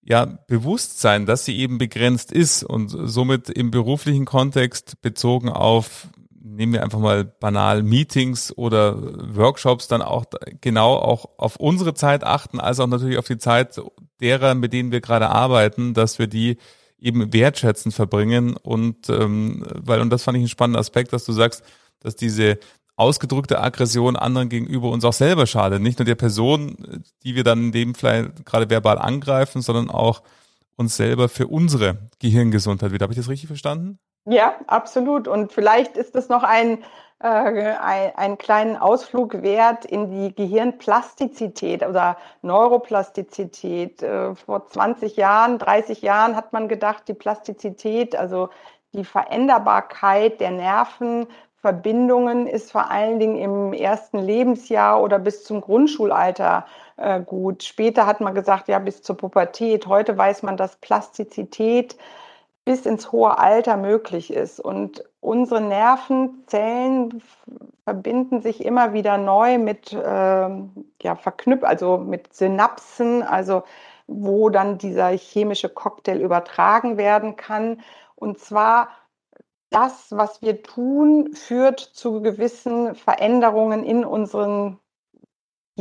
ja, 0.03 0.27
Bewusstsein, 0.49 1.27
dass 1.27 1.45
sie 1.45 1.57
eben 1.57 1.79
begrenzt 1.79 2.33
ist 2.33 2.65
und 2.65 2.89
somit 2.89 3.49
im 3.49 3.71
beruflichen 3.71 4.25
Kontext 4.25 5.01
bezogen 5.01 5.49
auf 5.49 6.09
nehmen 6.43 6.73
wir 6.73 6.83
einfach 6.83 6.99
mal 6.99 7.25
banal 7.25 7.83
Meetings 7.83 8.57
oder 8.57 8.97
Workshops, 9.37 9.89
dann 9.89 10.03
auch 10.03 10.25
genau 10.61 10.97
auch 10.97 11.27
auf 11.39 11.57
unsere 11.57 11.95
Zeit 11.95 12.25
achten, 12.25 12.61
als 12.61 12.81
auch 12.81 12.87
natürlich 12.87 13.19
auf 13.19 13.27
die 13.27 13.39
Zeit 13.39 13.81
derer, 14.21 14.55
mit 14.55 14.73
denen 14.73 14.93
wir 14.93 15.01
gerade 15.01 15.29
arbeiten, 15.29 15.95
dass 15.95 16.19
wir 16.19 16.27
die 16.27 16.59
eben 16.99 17.33
wertschätzend 17.33 17.95
verbringen. 17.95 18.57
Und 18.57 19.09
ähm, 19.09 19.65
weil 19.69 20.01
und 20.01 20.11
das 20.11 20.25
fand 20.25 20.39
ich 20.39 20.45
ein 20.45 20.49
spannender 20.49 20.81
Aspekt, 20.81 21.13
dass 21.13 21.25
du 21.25 21.33
sagst, 21.33 21.63
dass 22.01 22.17
diese 22.17 22.59
ausgedrückte 22.97 23.61
Aggression 23.61 24.17
anderen 24.17 24.49
gegenüber 24.49 24.91
uns 24.91 25.05
auch 25.05 25.13
selber 25.13 25.47
schadet, 25.47 25.81
nicht 25.81 25.99
nur 25.99 26.07
der 26.07 26.15
Person, 26.15 27.05
die 27.25 27.35
wir 27.35 27.45
dann 27.45 27.65
in 27.65 27.73
dem 27.73 27.95
vielleicht 27.95 28.45
gerade 28.45 28.69
verbal 28.69 28.99
angreifen, 28.99 29.63
sondern 29.63 29.91
auch 29.91 30.23
uns 30.77 30.97
selber 30.97 31.29
für 31.29 31.47
unsere 31.47 32.09
Gehirngesundheit 32.21 32.93
wieder. 32.93 33.05
Habe 33.05 33.13
ich 33.13 33.19
das 33.19 33.29
richtig 33.29 33.49
verstanden? 33.49 33.99
Ja, 34.25 34.57
absolut. 34.67 35.29
Und 35.29 35.53
vielleicht 35.53 35.97
ist 35.97 36.15
es 36.15 36.29
noch 36.29 36.43
ein 36.43 36.79
äh, 37.23 37.77
einen 38.17 38.37
kleinen 38.37 38.77
Ausflug 38.77 39.43
wert 39.43 39.85
in 39.85 40.11
die 40.11 40.35
Gehirnplastizität 40.35 41.87
oder 41.87 42.17
Neuroplastizität. 42.43 44.03
Äh, 44.03 44.35
vor 44.35 44.67
20 44.67 45.17
Jahren, 45.17 45.59
30 45.59 46.03
Jahren 46.03 46.35
hat 46.35 46.53
man 46.53 46.67
gedacht, 46.67 47.05
die 47.07 47.15
Plastizität, 47.15 48.17
also 48.17 48.49
die 48.93 49.05
Veränderbarkeit 49.05 50.41
der 50.41 50.51
Nervenverbindungen 50.51 52.49
ist 52.49 52.73
vor 52.73 52.91
allen 52.91 53.21
Dingen 53.21 53.37
im 53.37 53.73
ersten 53.73 54.19
Lebensjahr 54.19 55.01
oder 55.01 55.21
bis 55.21 55.45
zum 55.45 55.61
Grundschulalter 55.61 56.67
äh, 56.97 57.21
gut. 57.21 57.63
Später 57.63 58.07
hat 58.07 58.21
man 58.21 58.35
gesagt, 58.35 58.69
ja, 58.69 58.79
bis 58.79 59.03
zur 59.03 59.17
Pubertät. 59.17 59.87
Heute 59.87 60.17
weiß 60.17 60.43
man, 60.43 60.57
dass 60.57 60.77
Plastizität 60.77 61.97
bis 62.65 62.87
ins 62.87 63.11
hohe 63.13 63.39
Alter 63.39 63.77
möglich 63.77 64.33
ist. 64.33 64.61
Und 64.61 65.05
unsere 65.21 65.61
Nervenzellen 65.61 67.23
verbinden 67.85 68.41
sich 68.41 68.65
immer 68.65 68.93
wieder 68.93 69.19
neu 69.19 69.59
mit, 69.59 69.93
äh, 69.93 69.97
ja, 69.99 71.17
verknüpft, 71.17 71.65
also 71.65 71.99
mit 71.99 72.33
Synapsen, 72.35 73.23
also 73.23 73.65
wo 74.07 74.51
dann 74.51 74.79
dieser 74.79 75.09
chemische 75.11 75.69
Cocktail 75.69 76.21
übertragen 76.21 76.97
werden 76.97 77.37
kann. 77.37 77.81
Und 78.15 78.39
zwar 78.39 78.89
das, 79.71 80.09
was 80.11 80.43
wir 80.43 80.63
tun, 80.63 81.33
führt 81.35 81.81
zu 81.81 82.21
gewissen 82.21 82.95
Veränderungen 82.95 83.85
in 83.85 84.05
unseren 84.05 84.79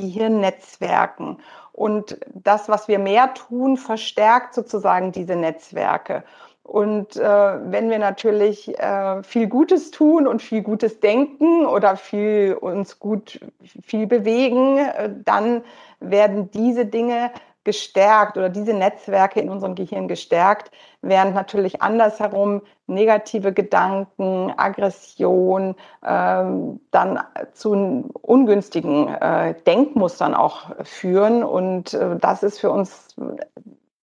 Gehirnnetzwerken. 0.02 1.38
Und 1.72 2.18
das, 2.34 2.68
was 2.68 2.90
wir 2.90 3.00
mehr 3.00 3.34
tun, 3.34 3.78
verstärkt 3.78 4.54
sozusagen 4.54 5.14
diese 5.14 5.38
Netzwerke. 5.38 6.24
Und 6.64 7.18
äh, 7.18 7.24
wenn 7.72 7.90
wir 7.90 8.00
natürlich 8.00 8.78
äh, 8.80 9.24
viel 9.24 9.48
Gutes 9.48 9.92
tun 9.92 10.28
und 10.28 10.42
viel 10.42 10.62
Gutes 10.62 11.00
denken 11.00 11.66
oder 11.66 11.98
viel 11.98 12.54
uns 12.60 13.00
gut 13.00 13.40
viel 13.86 14.08
bewegen, 14.08 14.78
äh, 14.78 15.10
dann 15.26 15.64
werden 16.00 16.52
diese 16.52 16.86
Dinge 16.86 17.32
gestärkt 17.63 18.38
oder 18.38 18.50
diese 18.50 18.74
Netzwerke 18.74 19.39
in 19.39 19.50
unserem 19.50 19.76
Gehirn 19.76 20.08
gestärkt, 20.08 20.71
während 21.02 21.36
natürlich 21.36 21.82
andersherum 21.82 22.62
negative 22.88 23.54
Gedanken, 23.54 24.54
Aggression 24.58 25.76
ähm, 26.06 26.80
dann 26.91 27.19
zu 27.54 28.10
ungünstigen 28.21 29.08
äh, 29.10 29.56
Denkmustern 29.65 30.34
auch 30.34 30.71
führen. 30.84 31.43
Und 31.43 31.93
äh, 31.93 32.17
das 32.19 32.43
ist 32.43 32.60
für 32.60 32.71
uns 32.71 33.15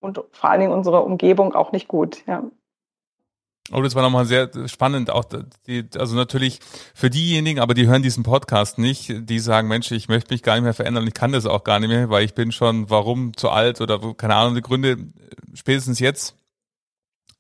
und 0.01 0.23
vor 0.31 0.51
allen 0.51 0.61
Dingen 0.61 0.73
unsere 0.73 1.03
Umgebung 1.03 1.55
auch 1.55 1.73
nicht 1.73 1.89
gut. 1.89 2.25
Ja. 2.27 2.43
Oh, 3.71 3.83
das 3.83 3.95
war 3.95 4.03
nochmal 4.03 4.25
sehr 4.25 4.51
spannend. 4.67 5.11
Auch 5.11 5.25
die, 5.67 5.85
also 5.97 6.15
natürlich 6.15 6.61
für 6.95 7.11
diejenigen, 7.11 7.61
aber 7.61 7.75
die 7.75 7.87
hören 7.87 8.03
diesen 8.03 8.23
Podcast 8.23 8.79
nicht, 8.79 9.13
die 9.29 9.39
sagen, 9.41 9.69
Mensch, 9.69 9.91
ich 9.91 10.09
möchte 10.09 10.33
mich 10.33 10.43
gar 10.43 10.55
nicht 10.55 10.65
mehr 10.65 10.75
verändern 10.75 11.03
und 11.03 11.09
ich 11.09 11.15
kann 11.15 11.33
das 11.33 11.45
auch 11.45 11.65
gar 11.65 11.79
nicht 11.79 11.91
mehr, 11.91 12.09
weil 12.09 12.25
ich 12.25 12.35
bin 12.35 12.51
schon, 12.51 12.89
warum, 12.89 13.37
zu 13.37 13.51
alt 13.51 13.81
oder 13.83 14.15
keine 14.15 14.37
Ahnung, 14.37 14.55
die 14.55 14.63
Gründe. 14.63 14.97
Spätestens 15.53 15.99
jetzt 15.99 16.35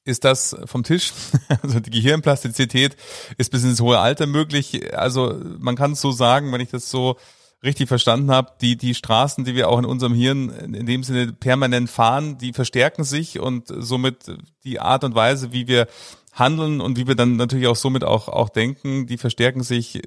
ist 0.05 0.25
das 0.25 0.57
vom 0.65 0.85
Tisch. 0.85 1.13
Also 1.63 1.81
die 1.81 1.91
Gehirnplastizität 1.91 2.97
ist 3.39 3.51
bis 3.51 3.65
ins 3.65 3.81
hohe 3.81 3.99
Alter 3.99 4.27
möglich. 4.27 4.95
Also 4.97 5.41
man 5.59 5.77
kann 5.77 5.93
es 5.93 6.01
so 6.01 6.13
sagen, 6.13 6.53
wenn 6.53 6.61
ich 6.61 6.71
das 6.71 6.91
so 6.91 7.17
richtig 7.63 7.89
verstanden 7.89 8.31
habe, 8.31 8.53
die, 8.61 8.77
die 8.77 8.95
Straßen, 8.95 9.45
die 9.45 9.55
wir 9.55 9.69
auch 9.69 9.79
in 9.79 9.85
unserem 9.85 10.15
Hirn 10.15 10.51
in 10.51 10.87
dem 10.87 11.03
Sinne 11.03 11.33
permanent 11.33 11.91
fahren, 11.91 12.39
die 12.39 12.53
verstärken 12.53 13.05
sich 13.05 13.41
und 13.41 13.65
somit 13.67 14.31
die 14.65 14.79
Art 14.81 15.05
und 15.05 15.15
Weise, 15.15 15.53
wie 15.53 15.67
wir 15.67 15.89
handeln 16.33 16.81
und 16.81 16.97
wie 16.97 17.09
wir 17.09 17.17
dann 17.17 17.37
natürlich 17.37 17.67
auch 17.67 17.77
somit 17.77 18.05
auch, 18.05 18.29
auch 18.29 18.49
denken, 18.49 19.07
die 19.07 19.19
verstärken 19.19 19.63
sich, 19.63 20.01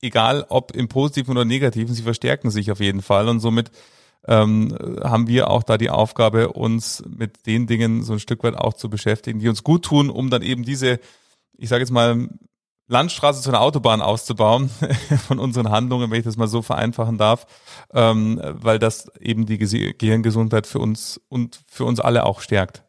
egal 0.00 0.46
ob 0.48 0.76
im 0.76 0.88
Positiven 0.88 1.32
oder 1.32 1.44
Negativen, 1.44 1.94
sie 1.94 2.02
verstärken 2.02 2.50
sich 2.50 2.70
auf 2.70 2.80
jeden 2.80 3.02
Fall 3.02 3.28
und 3.28 3.40
somit 3.40 3.70
ähm, 4.28 4.76
haben 5.02 5.26
wir 5.26 5.50
auch 5.50 5.64
da 5.64 5.78
die 5.78 5.90
Aufgabe, 5.90 6.52
uns 6.52 7.02
mit 7.08 7.46
den 7.46 7.66
Dingen 7.66 8.04
so 8.04 8.12
ein 8.12 8.20
Stück 8.20 8.44
weit 8.44 8.54
auch 8.54 8.74
zu 8.74 8.88
beschäftigen, 8.88 9.40
die 9.40 9.48
uns 9.48 9.64
gut 9.64 9.84
tun, 9.84 10.10
um 10.10 10.30
dann 10.30 10.42
eben 10.42 10.62
diese, 10.64 11.00
ich 11.58 11.68
sage 11.68 11.82
jetzt 11.82 11.90
mal, 11.90 12.28
Landstraße 12.88 13.42
zu 13.42 13.50
einer 13.50 13.60
Autobahn 13.60 14.02
auszubauen 14.02 14.70
von 15.26 15.38
unseren 15.38 15.70
Handlungen, 15.70 16.10
wenn 16.10 16.18
ich 16.18 16.24
das 16.24 16.36
mal 16.36 16.48
so 16.48 16.62
vereinfachen 16.62 17.18
darf, 17.18 17.46
ähm, 17.92 18.40
weil 18.42 18.78
das 18.78 19.10
eben 19.18 19.46
die 19.46 19.58
Gehirngesundheit 19.58 20.66
für 20.66 20.78
uns 20.78 21.20
und 21.28 21.60
für 21.66 21.84
uns 21.84 22.00
alle 22.00 22.24
auch 22.24 22.40
stärkt. 22.40 22.84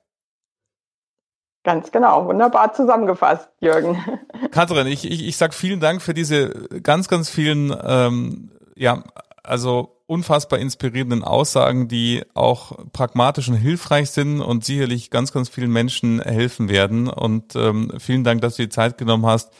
Ganz 1.64 1.92
genau, 1.92 2.26
wunderbar 2.26 2.74
zusammengefasst, 2.74 3.48
Jürgen. 3.62 3.98
Katrin, 4.52 4.86
ich, 4.88 5.10
ich, 5.10 5.26
ich 5.26 5.38
sag 5.38 5.54
vielen 5.54 5.80
Dank 5.80 6.02
für 6.02 6.14
diese 6.14 6.50
ganz, 6.84 7.08
ganz 7.08 7.30
vielen, 7.30 7.74
ähm, 7.86 8.52
ja, 8.76 9.02
also 9.44 10.02
unfassbar 10.06 10.60
inspirierenden 10.60 11.24
Aussagen, 11.24 11.88
die 11.88 12.24
auch 12.34 12.78
pragmatisch 12.92 13.48
und 13.48 13.56
hilfreich 13.56 14.12
sind 14.12 14.42
und 14.42 14.66
sicherlich 14.66 15.10
ganz, 15.10 15.32
ganz 15.32 15.48
vielen 15.48 15.72
Menschen 15.72 16.22
helfen 16.22 16.68
werden. 16.68 17.08
Und 17.08 17.56
ähm, 17.56 17.94
vielen 17.98 18.26
Dank, 18.26 18.42
dass 18.42 18.58
du 18.58 18.64
die 18.64 18.70
Zeit 18.70 18.98
genommen 18.98 19.26
hast, 19.26 19.54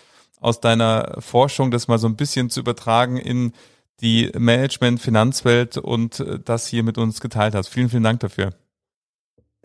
aus 0.44 0.60
deiner 0.60 1.16
Forschung 1.20 1.72
das 1.72 1.88
mal 1.88 1.98
so 1.98 2.08
ein 2.08 2.16
bisschen 2.16 2.50
zu 2.50 2.60
übertragen 2.60 3.18
in 3.18 3.54
die 4.02 4.32
Management-Finanzwelt 4.38 5.78
und 5.78 6.20
äh, 6.20 6.40
das 6.40 6.68
hier 6.68 6.84
mit 6.84 6.98
uns 6.98 7.22
geteilt 7.22 7.56
hast. 7.56 7.70
Vielen, 7.70 7.90
vielen 7.90 8.04
Dank 8.04 8.20
dafür. 8.20 8.52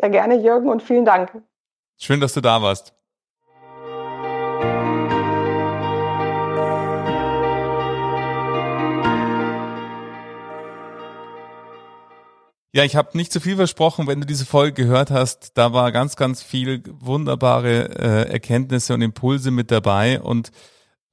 Sehr 0.00 0.10
gerne, 0.10 0.40
Jürgen, 0.40 0.68
und 0.68 0.82
vielen 0.82 1.04
Dank. 1.04 1.42
Schön, 1.98 2.20
dass 2.20 2.34
du 2.34 2.40
da 2.40 2.62
warst. 2.62 2.94
Ja, 12.72 12.84
ich 12.84 12.96
habe 12.96 13.16
nicht 13.16 13.32
zu 13.32 13.40
viel 13.40 13.56
versprochen, 13.56 14.06
wenn 14.06 14.20
du 14.20 14.26
diese 14.26 14.44
Folge 14.44 14.84
gehört 14.84 15.10
hast. 15.10 15.56
Da 15.56 15.72
war 15.72 15.90
ganz, 15.90 16.16
ganz 16.16 16.42
viel 16.42 16.82
wunderbare 17.00 17.98
äh, 17.98 18.30
Erkenntnisse 18.30 18.92
und 18.92 19.00
Impulse 19.00 19.50
mit 19.50 19.70
dabei. 19.70 20.20
Und 20.20 20.52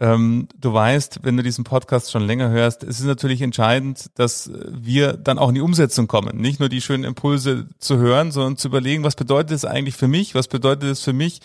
ähm, 0.02 0.50
du 0.60 0.74
weißt, 0.74 1.20
wenn 1.24 1.38
du 1.38 1.44
diesen 1.44 1.64
Podcast 1.64 2.12
schon 2.12 2.28
länger 2.28 2.50
hörst, 2.50 2.84
es 2.84 3.00
ist 3.00 3.06
natürlich 3.06 3.42
entscheidend, 3.42 4.08
dass 4.16 4.52
wir 4.68 5.14
dann 5.14 5.40
auch 5.40 5.48
in 5.48 5.56
die 5.56 5.62
Umsetzung 5.62 6.08
kommen. 6.08 6.38
Nicht 6.38 6.60
nur 6.60 6.68
die 6.68 6.82
schönen 6.82 7.06
Impulse 7.06 7.70
zu 7.80 7.98
hören, 7.98 8.34
sondern 8.34 8.58
zu 8.58 8.68
überlegen, 8.68 9.06
was 9.06 9.16
bedeutet 9.16 9.52
es 9.52 9.64
eigentlich 9.64 9.96
für 9.96 10.10
mich? 10.10 10.36
Was 10.36 10.50
bedeutet 10.50 10.90
es 10.90 11.02
für 11.02 11.14
mich, 11.14 11.40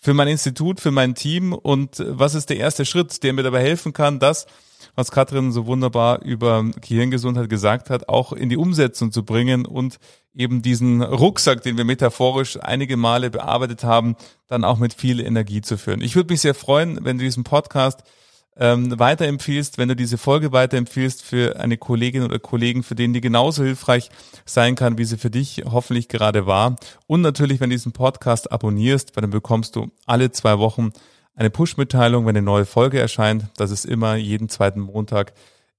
für 0.00 0.14
mein 0.14 0.28
Institut, 0.28 0.80
für 0.80 0.90
mein 0.90 1.14
Team? 1.14 1.52
Und 1.52 2.02
was 2.08 2.34
ist 2.34 2.48
der 2.48 2.56
erste 2.56 2.86
Schritt, 2.86 3.22
der 3.22 3.34
mir 3.34 3.42
dabei 3.42 3.60
helfen 3.60 3.92
kann, 3.92 4.20
dass 4.20 4.46
was 5.00 5.10
Katrin 5.10 5.50
so 5.50 5.64
wunderbar 5.64 6.20
über 6.22 6.62
Gehirngesundheit 6.82 7.48
gesagt 7.48 7.88
hat, 7.88 8.10
auch 8.10 8.34
in 8.34 8.50
die 8.50 8.58
Umsetzung 8.58 9.12
zu 9.12 9.24
bringen 9.24 9.64
und 9.64 9.98
eben 10.34 10.60
diesen 10.60 11.02
Rucksack, 11.02 11.62
den 11.62 11.78
wir 11.78 11.84
metaphorisch 11.84 12.58
einige 12.60 12.98
Male 12.98 13.30
bearbeitet 13.30 13.82
haben, 13.82 14.14
dann 14.46 14.62
auch 14.62 14.78
mit 14.78 14.92
viel 14.92 15.20
Energie 15.20 15.62
zu 15.62 15.78
führen. 15.78 16.02
Ich 16.02 16.16
würde 16.16 16.32
mich 16.32 16.42
sehr 16.42 16.54
freuen, 16.54 16.98
wenn 17.02 17.16
du 17.16 17.24
diesen 17.24 17.44
Podcast 17.44 18.02
ähm, 18.58 18.98
weiterempfiehlst, 18.98 19.78
wenn 19.78 19.88
du 19.88 19.96
diese 19.96 20.18
Folge 20.18 20.52
weiterempfiehlst 20.52 21.22
für 21.22 21.58
eine 21.58 21.78
Kollegin 21.78 22.22
oder 22.22 22.38
Kollegen, 22.38 22.82
für 22.82 22.94
denen 22.94 23.14
die 23.14 23.22
genauso 23.22 23.64
hilfreich 23.64 24.10
sein 24.44 24.74
kann, 24.74 24.98
wie 24.98 25.04
sie 25.04 25.16
für 25.16 25.30
dich 25.30 25.62
hoffentlich 25.64 26.08
gerade 26.08 26.44
war. 26.44 26.76
Und 27.06 27.22
natürlich, 27.22 27.60
wenn 27.60 27.70
du 27.70 27.76
diesen 27.76 27.92
Podcast 27.92 28.52
abonnierst, 28.52 29.16
weil 29.16 29.22
dann 29.22 29.30
bekommst 29.30 29.76
du 29.76 29.90
alle 30.04 30.30
zwei 30.30 30.58
Wochen 30.58 30.92
eine 31.40 31.48
Push-Mitteilung, 31.48 32.26
wenn 32.26 32.36
eine 32.36 32.42
neue 32.42 32.66
Folge 32.66 33.00
erscheint. 33.00 33.46
Das 33.56 33.70
ist 33.70 33.86
immer 33.86 34.14
jeden 34.14 34.50
zweiten 34.50 34.80
Montag 34.80 35.32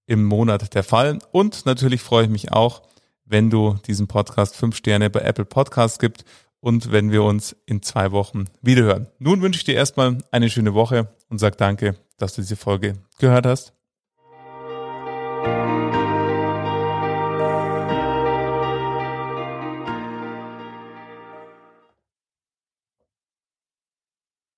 im 0.08 0.26
Monat 0.26 0.74
der 0.74 0.84
Fall. 0.84 1.19
Und 1.32 1.67
natürlich 1.67 2.02
freue 2.02 2.24
ich 2.24 2.32
mich 2.32 2.52
auch, 2.52 2.82
wenn 3.26 3.52
du 3.52 3.76
diesen 3.86 4.08
Podcast 4.08 4.56
fünf 4.56 4.76
Sterne 4.76 5.12
bei 5.12 5.19
Apple 5.19 5.45
Podcasts 5.45 6.00
gibt 6.00 6.26
und 6.62 6.91
wenn 6.91 7.12
wir 7.12 7.21
uns 7.21 7.56
in 7.67 7.84
zwei 7.84 8.12
Wochen 8.12 8.45
wiederhören. 8.63 9.06
Nun 9.19 9.43
wünsche 9.43 9.60
ich 9.60 9.63
dir 9.63 9.76
erstmal 9.76 10.17
eine 10.32 10.50
schöne 10.50 10.74
Woche 10.74 11.13
und 11.30 11.38
sag 11.38 11.60
danke, 11.60 11.95
dass 12.17 12.34
du 12.34 12.41
diese 12.41 12.56
Folge 12.56 12.95
gehört 13.19 13.45
hast. 13.45 13.74